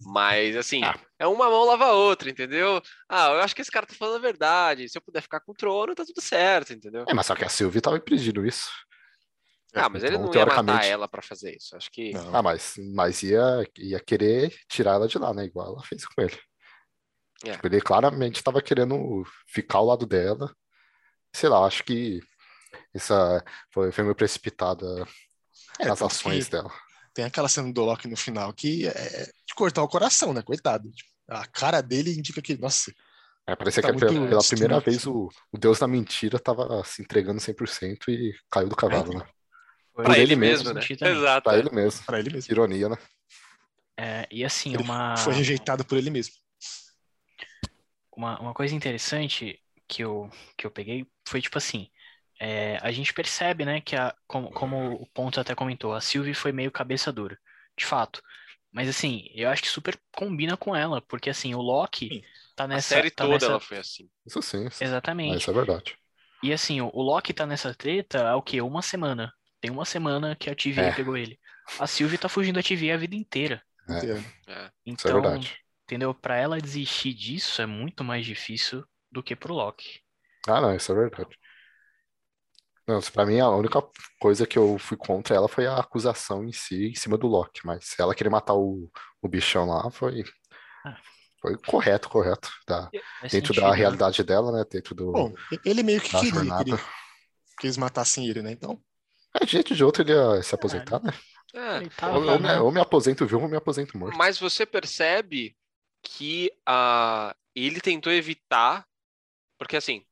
Mas, 0.04 0.56
assim, 0.58 0.84
Ah. 0.84 0.98
é 1.20 1.28
uma 1.28 1.50
mão 1.50 1.64
lava 1.66 1.86
a 1.86 1.92
outra, 1.94 2.30
entendeu? 2.30 2.82
Ah, 3.08 3.28
eu 3.30 3.42
acho 3.42 3.56
que 3.56 3.62
esse 3.62 3.72
cara 3.72 3.86
tá 3.86 3.94
falando 3.94 4.16
a 4.18 4.20
verdade. 4.20 4.90
Se 4.90 4.98
eu 4.98 5.02
puder 5.02 5.22
ficar 5.22 5.40
com 5.42 5.52
o 5.52 5.56
trono, 5.56 5.94
tá 5.96 6.04
tudo 6.06 6.20
certo, 6.22 6.74
entendeu? 6.74 7.06
É, 7.08 7.14
mas 7.14 7.26
só 7.26 7.36
que 7.36 7.46
a 7.46 7.50
Sylvie 7.50 7.82
tava 7.82 7.98
impedindo 7.98 8.46
isso. 8.46 8.70
Ah, 9.74 9.88
mas 9.88 10.04
ele 10.04 10.16
Então, 10.16 10.26
não 10.28 10.34
ia 10.34 10.40
matar 10.46 10.56
teoricamente- 10.56 10.88
ela 10.90 11.08
pra 11.08 11.22
fazer 11.22 11.56
isso. 11.56 11.76
Acho 11.78 11.90
que. 11.92 12.12
Não. 12.12 12.36
Ah, 12.36 12.42
mas, 12.42 12.74
mas 12.94 13.24
ia, 13.24 13.42
ia 13.78 14.00
querer 14.02 14.54
tirar 14.68 14.96
ela 14.96 15.08
de 15.08 15.18
lá, 15.18 15.34
né? 15.34 15.46
Igual 15.46 15.68
ela 15.76 15.84
fez 15.84 16.06
com 16.06 16.22
ele. 16.22 16.38
É. 17.46 17.52
Tipo, 17.54 17.68
ele 17.68 17.80
claramente 17.82 18.36
estava 18.36 18.62
querendo 18.62 19.24
ficar 19.48 19.78
ao 19.78 19.86
lado 19.86 20.06
dela. 20.06 20.54
Sei 21.34 21.48
lá, 21.48 21.66
acho 21.66 21.84
que 21.86 22.20
essa 22.94 23.44
foi, 23.74 23.92
foi 23.92 24.04
meio 24.04 24.16
precipitada 24.16 24.86
É, 25.80 25.90
as 25.90 26.02
ações 26.02 26.46
que 26.46 26.52
dela. 26.52 26.72
Tem 27.14 27.26
aquela 27.26 27.50
cena 27.50 27.72
do 27.72 27.84
Loki 27.84 28.08
no 28.08 28.16
final 28.18 28.54
que 28.54 28.88
é 28.88 29.26
de 29.48 29.54
cortar 29.56 29.84
o 29.84 29.88
coração, 29.88 30.34
né? 30.34 30.42
Coitado. 30.42 30.90
A 31.28 31.46
cara 31.48 31.82
dele 31.82 32.12
indica 32.18 32.42
que, 32.42 32.58
nossa, 32.58 32.92
É, 33.48 33.56
parecia 33.56 33.82
Tá 33.82 33.92
que 33.92 34.00
pela, 34.00 34.28
pela 34.28 34.44
primeira 34.44 34.80
vez 34.80 35.06
o, 35.06 35.30
o 35.52 35.58
Deus 35.58 35.80
da 35.80 35.88
mentira 35.88 36.40
tava 36.40 36.84
se 36.84 37.02
entregando 37.02 37.40
100% 37.40 38.10
e 38.10 38.34
caiu 38.50 38.70
do 38.70 38.76
cavalo, 38.76 39.18
né? 39.20 39.26
Foi 39.94 40.06
Pra 40.06 40.18
ele 40.18 40.34
ele 40.34 40.36
mesmo, 40.36 40.66
mesmo, 40.66 40.74
né? 40.74 40.82
também. 40.98 41.18
Exato. 41.18 41.44
Pra 41.44 41.58
ele 41.58 41.70
mesmo. 41.72 42.06
Pra 42.06 42.20
ele 42.20 42.30
mesmo. 42.30 42.52
Ironia, 42.52 42.90
né? 42.90 42.98
É, 43.98 44.28
e 44.32 44.44
assim, 44.44 44.74
Ele 44.74 44.84
uma, 44.84 45.16
Foi 45.18 45.34
rejeitado 45.34 45.86
por 45.86 45.98
ele 45.98 46.10
mesmo. 46.10 46.34
uma, 48.16 48.40
uma 48.40 48.54
coisa 48.54 48.76
interessante 48.76 49.60
que 49.88 50.04
eu, 50.04 50.30
que 50.58 50.66
eu 50.66 50.72
peguei 50.72 51.06
foi 51.28 51.42
tipo 51.42 51.58
assim, 51.58 51.90
é, 52.42 52.78
a 52.82 52.92
gente 52.92 53.14
percebe, 53.14 53.66
né, 53.66 53.82
que 53.82 53.96
a, 53.96 54.16
como, 54.28 54.52
como 54.52 54.94
o 54.96 55.08
Ponto 55.08 55.40
até 55.40 55.56
comentou, 55.56 55.94
a 55.94 56.02
Sylvie 56.02 56.34
foi 56.36 56.52
meio 56.52 56.72
cabeça 56.72 57.12
dura, 57.14 57.40
de 57.78 57.86
fato. 57.86 58.22
Mas 58.72 58.90
assim, 58.90 59.28
eu 59.36 59.50
acho 59.50 59.62
que 59.64 59.70
super 59.70 60.00
combina 60.16 60.58
com 60.58 60.76
ela, 60.76 61.02
porque 61.04 61.30
assim, 61.30 61.56
o 61.56 61.62
Loki 61.62 62.10
Sim. 62.10 62.22
tá 62.56 62.68
A 62.68 62.68
nessa, 62.68 62.88
série 62.96 63.12
tá 63.12 63.26
toda 63.26 63.34
nessa- 63.34 63.52
ela 63.52 63.60
foi 63.60 63.78
assim. 63.78 64.10
Isso 64.26 64.42
sim. 64.42 64.68
Isso, 64.68 64.82
Exatamente. 64.82 65.28
mas 65.28 65.42
isso 65.42 65.52
é 65.52 65.54
verdade. 65.54 65.98
E 66.44 66.54
assim, 66.54 66.82
o, 66.82 66.90
o 66.94 67.02
Loki 67.02 67.34
tá 67.34 67.46
nessa 67.46 67.74
treta 67.74 68.30
há 68.30 68.36
o 68.36 68.42
quê? 68.44 68.62
Uma 68.62 68.82
semana. 68.82 69.34
Tem 69.60 69.72
uma 69.72 69.86
semana 69.86 70.36
que 70.36 70.50
a 70.50 70.56
TVA 70.56 70.90
É. 70.90 70.92
pegou 70.92 71.18
ele. 71.18 71.40
A 71.80 71.88
Sylvie 71.88 72.18
tá 72.18 72.30
fugindo 72.30 72.56
da 72.56 72.64
TVA 72.64 72.96
a 72.96 72.98
vida 72.98 73.16
inteira. 73.16 73.64
É. 73.90 74.32
É. 74.48 74.72
Isso 74.98 75.08
é 75.08 75.12
Então, 75.12 75.14
verdade. 75.14 75.60
entendeu? 75.86 76.14
Pra 76.14 76.38
ela 76.38 76.62
desistir 76.62 77.14
disso 77.14 77.62
é 77.62 77.66
muito 77.66 78.04
mais 78.04 78.26
difícil 78.26 78.86
do 79.12 79.24
que 79.24 79.36
pro 79.36 79.54
Loki. 79.54 80.02
Ah, 80.48 80.62
não, 80.62 80.76
isso 80.76 80.92
é 80.92 80.96
verdade. 80.96 81.36
Não, 82.88 83.00
pra 83.14 83.26
mim 83.26 83.40
a 83.40 83.50
única 83.50 83.82
coisa 84.20 84.46
que 84.48 84.58
eu 84.58 84.78
fui 84.80 84.98
contra 84.98 85.36
ela 85.36 85.48
foi 85.48 85.68
a 85.68 85.78
acusação 85.78 86.44
em 86.44 86.52
si, 86.52 86.88
em 86.90 86.96
cima 86.96 87.18
do 87.18 87.28
Loki. 87.28 87.62
Mas 87.66 87.94
ela 88.00 88.16
querer 88.16 88.30
matar 88.30 88.56
o, 88.56 88.90
o 89.22 89.28
bichão 89.28 89.66
lá 89.66 89.90
foi, 89.92 90.24
Ah. 90.86 90.98
foi 91.40 91.58
correto, 91.58 92.10
correto. 92.10 92.50
Da, 92.68 92.90
Faz 93.20 93.32
dentro 93.32 93.48
sentido, 93.54 93.62
da 93.62 93.72
né? 93.72 93.78
realidade 93.78 94.24
dela, 94.24 94.52
né? 94.52 94.66
Dentro 94.70 94.96
do, 94.96 95.12
Bom, 95.12 95.34
ele 95.64 95.84
meio 95.84 96.02
que 96.02 96.12
da 96.12 96.20
queria 96.20 96.32
que, 96.32 96.38
jornada. 96.38 96.70
ele- 96.70 96.78
que 97.60 97.68
eles 97.68 97.78
matassem 97.78 98.28
ele, 98.28 98.42
né? 98.42 98.52
Então, 98.52 98.82
É, 99.40 99.46
de 99.46 99.52
jeito 99.52 99.76
de 99.76 99.84
outro 99.84 100.02
ele 100.04 100.12
ia 100.12 100.42
se 100.44 100.54
aposentar, 100.56 101.02
né? 101.02 101.12
É. 101.54 101.78
Ele 101.78 101.90
tava, 101.90 102.18
Ou, 102.18 102.24
ou 102.32 102.40
me, 102.40 102.48
né? 102.48 102.60
ou 102.60 102.72
me 102.72 102.80
aposento 102.82 103.26
vivo 103.26 103.42
ou 103.44 103.48
me 103.50 103.58
aposento 103.58 103.98
morto. 103.98 104.18
Mas 104.18 104.40
você 104.40 104.66
percebe 104.66 105.56
que 106.02 106.52
ah, 106.66 107.36
ele 107.56 107.80
tentou 107.80 108.12
evitar, 108.12 108.86
porque 109.58 109.76
assim, 109.78 110.04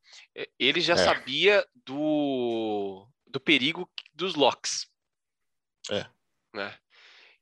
ele 0.60 0.80
já 0.82 0.94
É. 0.94 0.98
sabia 0.98 1.66
do, 1.90 3.08
do 3.26 3.40
perigo 3.40 3.92
dos 4.14 4.36
locks. 4.36 4.88
É. 5.90 6.06
Né? 6.54 6.78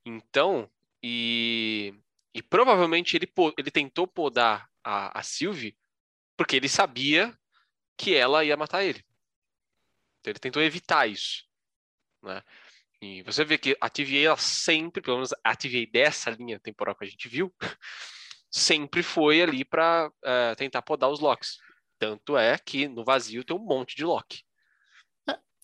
Então, 0.06 0.72
e, 1.04 1.94
e 2.34 2.42
provavelmente 2.42 3.18
ele, 3.18 3.30
ele 3.58 3.70
tentou 3.70 4.08
podar 4.08 4.70
a, 4.84 5.20
a 5.20 5.22
Sylvie 5.22 5.78
porque 6.38 6.56
ele 6.56 6.70
sabia 6.70 7.38
que 7.98 8.16
ela 8.16 8.46
ia 8.46 8.56
matar 8.56 8.84
ele. 8.84 9.04
Então 10.20 10.32
ele 10.32 10.40
tentou 10.40 10.62
evitar 10.62 11.08
isso. 11.08 11.44
Né? 12.24 12.42
E 13.02 13.22
você 13.24 13.44
vê 13.44 13.58
que 13.58 13.76
a 13.82 13.90
TVA, 13.90 14.28
ela 14.28 14.38
sempre, 14.38 15.02
pelo 15.02 15.18
menos 15.18 15.34
a 15.44 15.56
TVA 15.56 15.92
dessa 15.92 16.30
linha 16.30 16.60
temporal 16.60 16.96
que 16.96 17.04
a 17.04 17.08
gente 17.08 17.28
viu, 17.28 17.54
sempre 18.50 19.04
foi 19.04 19.42
ali 19.42 19.66
para 19.66 20.10
tentar 20.58 20.82
podar 20.84 21.10
os 21.10 21.20
locks. 21.20 21.58
Tanto 22.00 22.38
é 22.38 22.58
que 22.58 22.88
no 22.88 23.04
vazio 23.04 23.44
tem 23.44 23.56
um 23.56 23.60
monte 23.60 23.96
de 23.96 24.04
lock. 24.06 24.42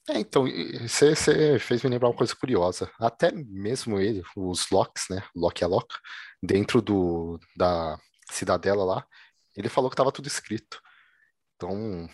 É, 0.10 0.20
então, 0.20 0.44
você 0.82 1.58
fez 1.60 1.82
me 1.82 1.90
lembrar 1.90 2.10
uma 2.10 2.16
coisa 2.16 2.36
curiosa. 2.36 2.92
Até 3.00 3.32
mesmo 3.32 4.00
ele, 4.00 4.22
os 4.36 4.70
Locks, 4.70 5.06
né? 5.10 5.24
Loki 5.36 5.64
é 5.64 5.68
Loki, 5.68 5.96
dentro 6.42 6.82
do, 6.82 7.40
da 7.56 7.98
cidadela 8.30 8.84
lá, 8.84 9.06
ele 9.56 9.70
falou 9.70 9.90
que 9.90 9.94
estava 9.94 10.12
tudo 10.12 10.28
escrito. 10.28 10.82
Então, 11.56 12.10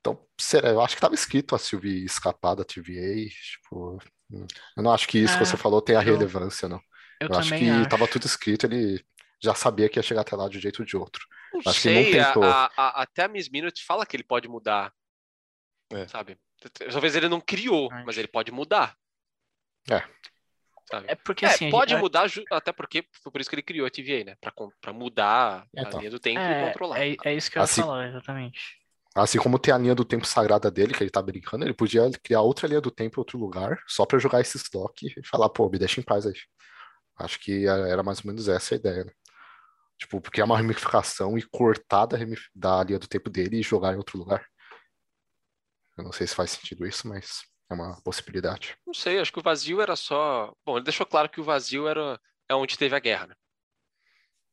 então 0.00 0.18
será, 0.38 0.68
eu 0.70 0.80
acho 0.80 0.94
que 0.94 0.98
estava 0.98 1.14
escrito 1.14 1.54
a 1.54 1.58
Sylvie 1.58 2.04
escapar 2.04 2.54
da 2.54 2.64
TVA. 2.64 3.28
Tipo, 3.30 3.98
eu 4.76 4.82
não 4.82 4.92
acho 4.92 5.08
que 5.08 5.18
isso 5.18 5.36
que 5.36 5.44
É, 5.44 5.46
você 5.46 5.56
falou 5.56 5.80
tenha 5.82 6.00
eu- 6.00 6.04
relevância, 6.04 6.68
não. 6.68 6.80
Eu, 7.20 7.28
Eu 7.28 7.36
acho 7.36 7.54
que 7.54 7.64
estava 7.82 8.06
tudo 8.08 8.26
escrito, 8.26 8.66
ele 8.66 9.02
já 9.42 9.54
sabia 9.54 9.88
que 9.88 9.98
ia 9.98 10.02
chegar 10.02 10.20
até 10.22 10.36
lá 10.36 10.48
de 10.48 10.58
um 10.58 10.60
jeito 10.60 10.80
ou 10.80 10.86
de 10.86 10.96
outro. 10.96 11.24
Não 11.54 11.60
Acho 11.70 11.80
que 11.82 11.88
não 11.94 12.02
sei, 12.02 12.18
a- 12.20 12.26
tentou. 12.26 12.42
a- 12.44 12.70
a- 12.76 13.02
até 13.02 13.22
a 13.24 13.28
Miss 13.28 13.48
Minute 13.48 13.84
fala 13.84 14.04
que 14.04 14.16
ele 14.16 14.24
pode 14.24 14.48
mudar. 14.48 14.92
É. 15.92 16.06
Sabe? 16.08 16.36
Talvez 16.90 17.14
ele 17.14 17.28
não 17.28 17.40
criou, 17.40 17.90
mas 18.04 18.16
ele 18.18 18.28
pode 18.28 18.50
mudar. 18.50 18.96
É. 19.90 20.02
Sabe? 20.90 21.06
É 21.08 21.14
porque 21.14 21.44
É, 21.44 21.48
assim, 21.48 21.68
a 21.68 21.70
pode 21.70 21.92
gente- 21.92 22.00
mudar, 22.00 22.26
até 22.50 22.72
porque 22.72 23.06
foi 23.22 23.32
por 23.32 23.40
isso 23.40 23.48
que 23.48 23.56
ele 23.56 23.62
criou 23.62 23.86
a 23.86 23.90
TVA, 23.90 24.24
né? 24.24 24.36
Pra, 24.40 24.52
pra 24.80 24.92
mudar 24.92 25.66
a 25.76 25.80
Então. 25.80 25.98
linha 26.00 26.10
do 26.10 26.18
tempo 26.20 26.40
e 26.40 26.42
é, 26.42 26.66
controlar. 26.66 26.98
é, 27.00 27.16
é 27.24 27.34
isso 27.34 27.50
que 27.50 27.56
eu 27.58 27.60
ia 27.60 27.64
Assim- 27.64 27.80
falar, 27.82 28.08
exatamente. 28.08 28.60
Assim 29.14 29.38
como 29.38 29.58
tem 29.60 29.72
a 29.72 29.78
linha 29.78 29.94
do 29.94 30.04
tempo 30.04 30.26
sagrada 30.26 30.70
dele, 30.70 30.92
que 30.92 31.02
ele 31.02 31.10
tá 31.10 31.22
brincando, 31.22 31.64
ele 31.64 31.72
podia 31.72 32.10
criar 32.22 32.40
outra 32.40 32.66
linha 32.66 32.80
do 32.80 32.90
tempo 32.90 33.16
em 33.18 33.20
outro 33.20 33.38
lugar, 33.38 33.78
só 33.86 34.04
pra 34.04 34.18
jogar 34.18 34.40
esse 34.40 34.56
estoque 34.56 35.06
e 35.16 35.26
falar, 35.26 35.48
pô, 35.50 35.68
me 35.70 35.78
deixa 35.78 36.00
em 36.00 36.04
paz 36.04 36.26
aí. 36.26 36.34
Acho 37.16 37.38
que 37.38 37.64
era 37.66 37.88
era 37.88 38.02
mais 38.02 38.18
ou 38.18 38.26
menos 38.26 38.48
essa 38.48 38.74
a 38.74 38.76
ideia, 38.76 39.04
né? 39.04 39.12
Tipo, 39.98 40.20
criar 40.20 40.44
uma 40.44 40.56
ramificação 40.56 41.38
e 41.38 41.42
cortar 41.42 42.06
da, 42.06 42.16
da 42.54 42.82
linha 42.84 42.98
do 42.98 43.06
tempo 43.08 43.30
dele 43.30 43.58
e 43.60 43.62
jogar 43.62 43.94
em 43.94 43.96
outro 43.96 44.18
lugar. 44.18 44.44
Eu 45.96 46.04
não 46.04 46.12
sei 46.12 46.26
se 46.26 46.34
faz 46.34 46.50
sentido 46.50 46.86
isso, 46.86 47.06
mas 47.08 47.42
é 47.70 47.74
uma 47.74 48.00
possibilidade. 48.02 48.76
Não 48.86 48.92
sei, 48.92 49.18
acho 49.20 49.32
que 49.32 49.38
o 49.38 49.42
vazio 49.42 49.80
era 49.80 49.94
só. 49.94 50.52
Bom, 50.64 50.76
ele 50.76 50.84
deixou 50.84 51.06
claro 51.06 51.28
que 51.28 51.40
o 51.40 51.44
vazio 51.44 51.86
era 51.86 52.20
é 52.48 52.54
onde 52.54 52.76
teve 52.76 52.94
a 52.94 52.98
guerra, 52.98 53.28
né? 53.28 53.34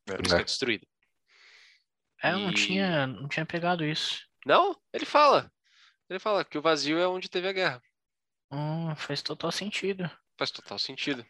Por 0.06 0.25
isso 0.25 0.36
que 0.36 0.41
é 0.41 0.43
É. 0.43 0.45
destruído. 0.45 0.88
É, 2.23 2.34
eu 2.34 2.39
não 2.39 2.51
E- 2.51 2.56
tinha, 2.56 3.08
não 3.08 3.27
tinha 3.27 3.45
pegado 3.45 3.84
isso. 3.84 4.21
Não, 4.45 4.80
ele 4.93 5.06
fala. 5.06 5.51
Ele 6.10 6.19
fala 6.19 6.45
que 6.45 6.58
o 6.58 6.62
vazio 6.62 6.99
é 6.99 7.08
onde 7.08 7.30
teve 7.30 7.47
a 7.47 7.54
guerra. 7.54 7.82
Hum, 8.51 8.95
faz 8.95 9.21
total 9.21 9.51
sentido. 9.51 10.10
Faz 10.38 10.51
total 10.51 10.77
sentido. 10.77 11.25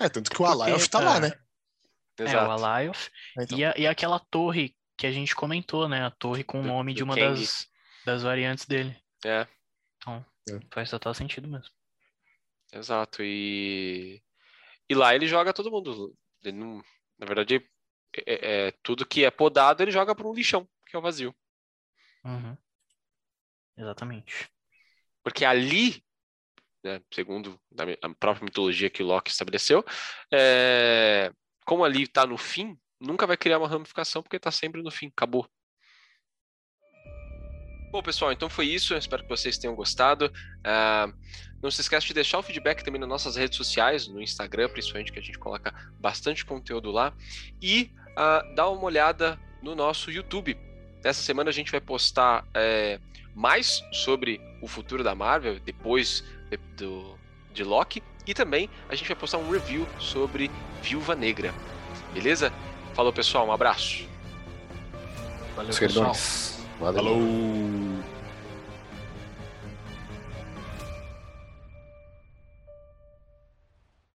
é, 0.00 0.08
tanto 0.08 0.30
que 0.30 0.36
o 0.36 0.44
Porque, 0.46 0.62
Alayoth 0.62 0.88
tá 0.88 1.00
lá, 1.00 1.20
né? 1.20 1.32
É, 2.18 2.22
o 2.22 2.26
Exato. 2.26 2.50
Alayoth. 2.50 3.10
Então, 3.40 3.58
E, 3.58 3.64
a- 3.64 3.74
e 3.76 3.86
aquela 3.86 4.18
torre 4.18 4.76
que 4.96 5.06
a 5.06 5.12
gente 5.12 5.34
comentou, 5.34 5.88
né? 5.88 6.04
A 6.04 6.10
torre 6.10 6.44
com 6.44 6.60
o 6.60 6.64
nome 6.64 6.92
do 6.92 6.96
de 6.98 7.02
uma 7.02 7.14
Kang. 7.16 7.40
das, 7.40 7.68
das 8.04 8.22
variantes 8.22 8.66
dele. 8.66 8.96
É, 9.24 9.46
Então, 9.96 10.24
É. 10.48 10.60
faz 10.72 10.90
total 10.90 11.14
sentido 11.14 11.48
mesmo. 11.48 11.72
exato. 12.72 13.22
E, 13.22 14.22
e 14.88 14.94
lá 14.94 15.14
ele 15.14 15.26
joga 15.26 15.52
todo 15.52 15.70
mundo. 15.70 16.14
Ele 16.42 16.56
não... 16.56 16.82
Na 17.18 17.26
verdade, 17.26 17.56
é, 17.56 18.22
é- 18.26 18.66
é- 18.68 18.72
tudo 18.82 19.06
que 19.06 19.24
é 19.24 19.30
podado 19.30 19.82
ele 19.82 19.90
joga 19.92 20.14
para 20.14 20.26
um 20.26 20.34
lixão, 20.34 20.68
que 20.86 20.94
é 20.94 20.98
o 20.98 21.02
vazio. 21.02 21.34
Uhum. 22.24 22.56
Exatamente. 23.76 24.50
Porque 25.22 25.44
ali, 25.44 26.04
né, 26.84 27.00
segundo 27.12 27.60
a 28.02 28.08
própria 28.14 28.44
mitologia 28.44 28.90
que 28.90 29.02
o 29.02 29.06
Loki 29.06 29.30
estabeleceu, 29.30 29.84
é, 30.32 31.32
como 31.64 31.84
ali 31.84 32.02
está 32.02 32.26
no 32.26 32.36
fim, 32.36 32.76
nunca 33.00 33.26
vai 33.26 33.36
criar 33.36 33.58
uma 33.58 33.68
ramificação 33.68 34.22
porque 34.22 34.36
está 34.36 34.50
sempre 34.50 34.82
no 34.82 34.90
fim, 34.90 35.08
acabou. 35.08 35.48
Bom, 37.94 38.02
pessoal, 38.02 38.32
então 38.32 38.50
foi 38.50 38.66
isso. 38.66 38.92
Eu 38.92 38.98
espero 38.98 39.22
que 39.22 39.28
vocês 39.28 39.56
tenham 39.56 39.76
gostado. 39.76 40.32
Ah, 40.64 41.12
não 41.62 41.70
se 41.70 41.80
esqueça 41.80 42.04
de 42.04 42.12
deixar 42.12 42.40
o 42.40 42.42
feedback 42.42 42.82
também 42.82 43.00
nas 43.00 43.08
nossas 43.08 43.36
redes 43.36 43.56
sociais, 43.56 44.08
no 44.08 44.20
Instagram, 44.20 44.68
principalmente, 44.68 45.12
que 45.12 45.18
a 45.20 45.22
gente 45.22 45.38
coloca 45.38 45.72
bastante 46.00 46.44
conteúdo 46.44 46.90
lá. 46.90 47.14
E 47.62 47.92
ah, 48.16 48.44
dá 48.56 48.68
uma 48.68 48.82
olhada 48.82 49.38
no 49.62 49.76
nosso 49.76 50.10
YouTube. 50.10 50.58
Nessa 51.04 51.22
semana 51.22 51.50
a 51.50 51.52
gente 51.52 51.70
vai 51.70 51.80
postar 51.80 52.44
é, 52.52 52.98
mais 53.32 53.80
sobre 53.92 54.40
o 54.60 54.66
futuro 54.66 55.04
da 55.04 55.14
Marvel, 55.14 55.60
depois 55.60 56.24
de, 56.50 56.56
do, 56.76 57.16
de 57.52 57.62
Loki. 57.62 58.02
E 58.26 58.32
também 58.32 58.70
a 58.88 58.94
gente 58.94 59.06
vai 59.06 59.16
postar 59.16 59.38
um 59.38 59.50
review 59.50 59.86
sobre 59.98 60.50
Viúva 60.82 61.14
Negra. 61.14 61.52
Beleza? 62.12 62.52
Falou, 62.94 63.12
pessoal. 63.12 63.46
Um 63.46 63.52
abraço. 63.52 64.06
Valeu, 65.56 65.70
Os 65.70 65.78
pessoal. 65.78 66.14
Valeu. 66.80 67.02
falou! 67.02 68.13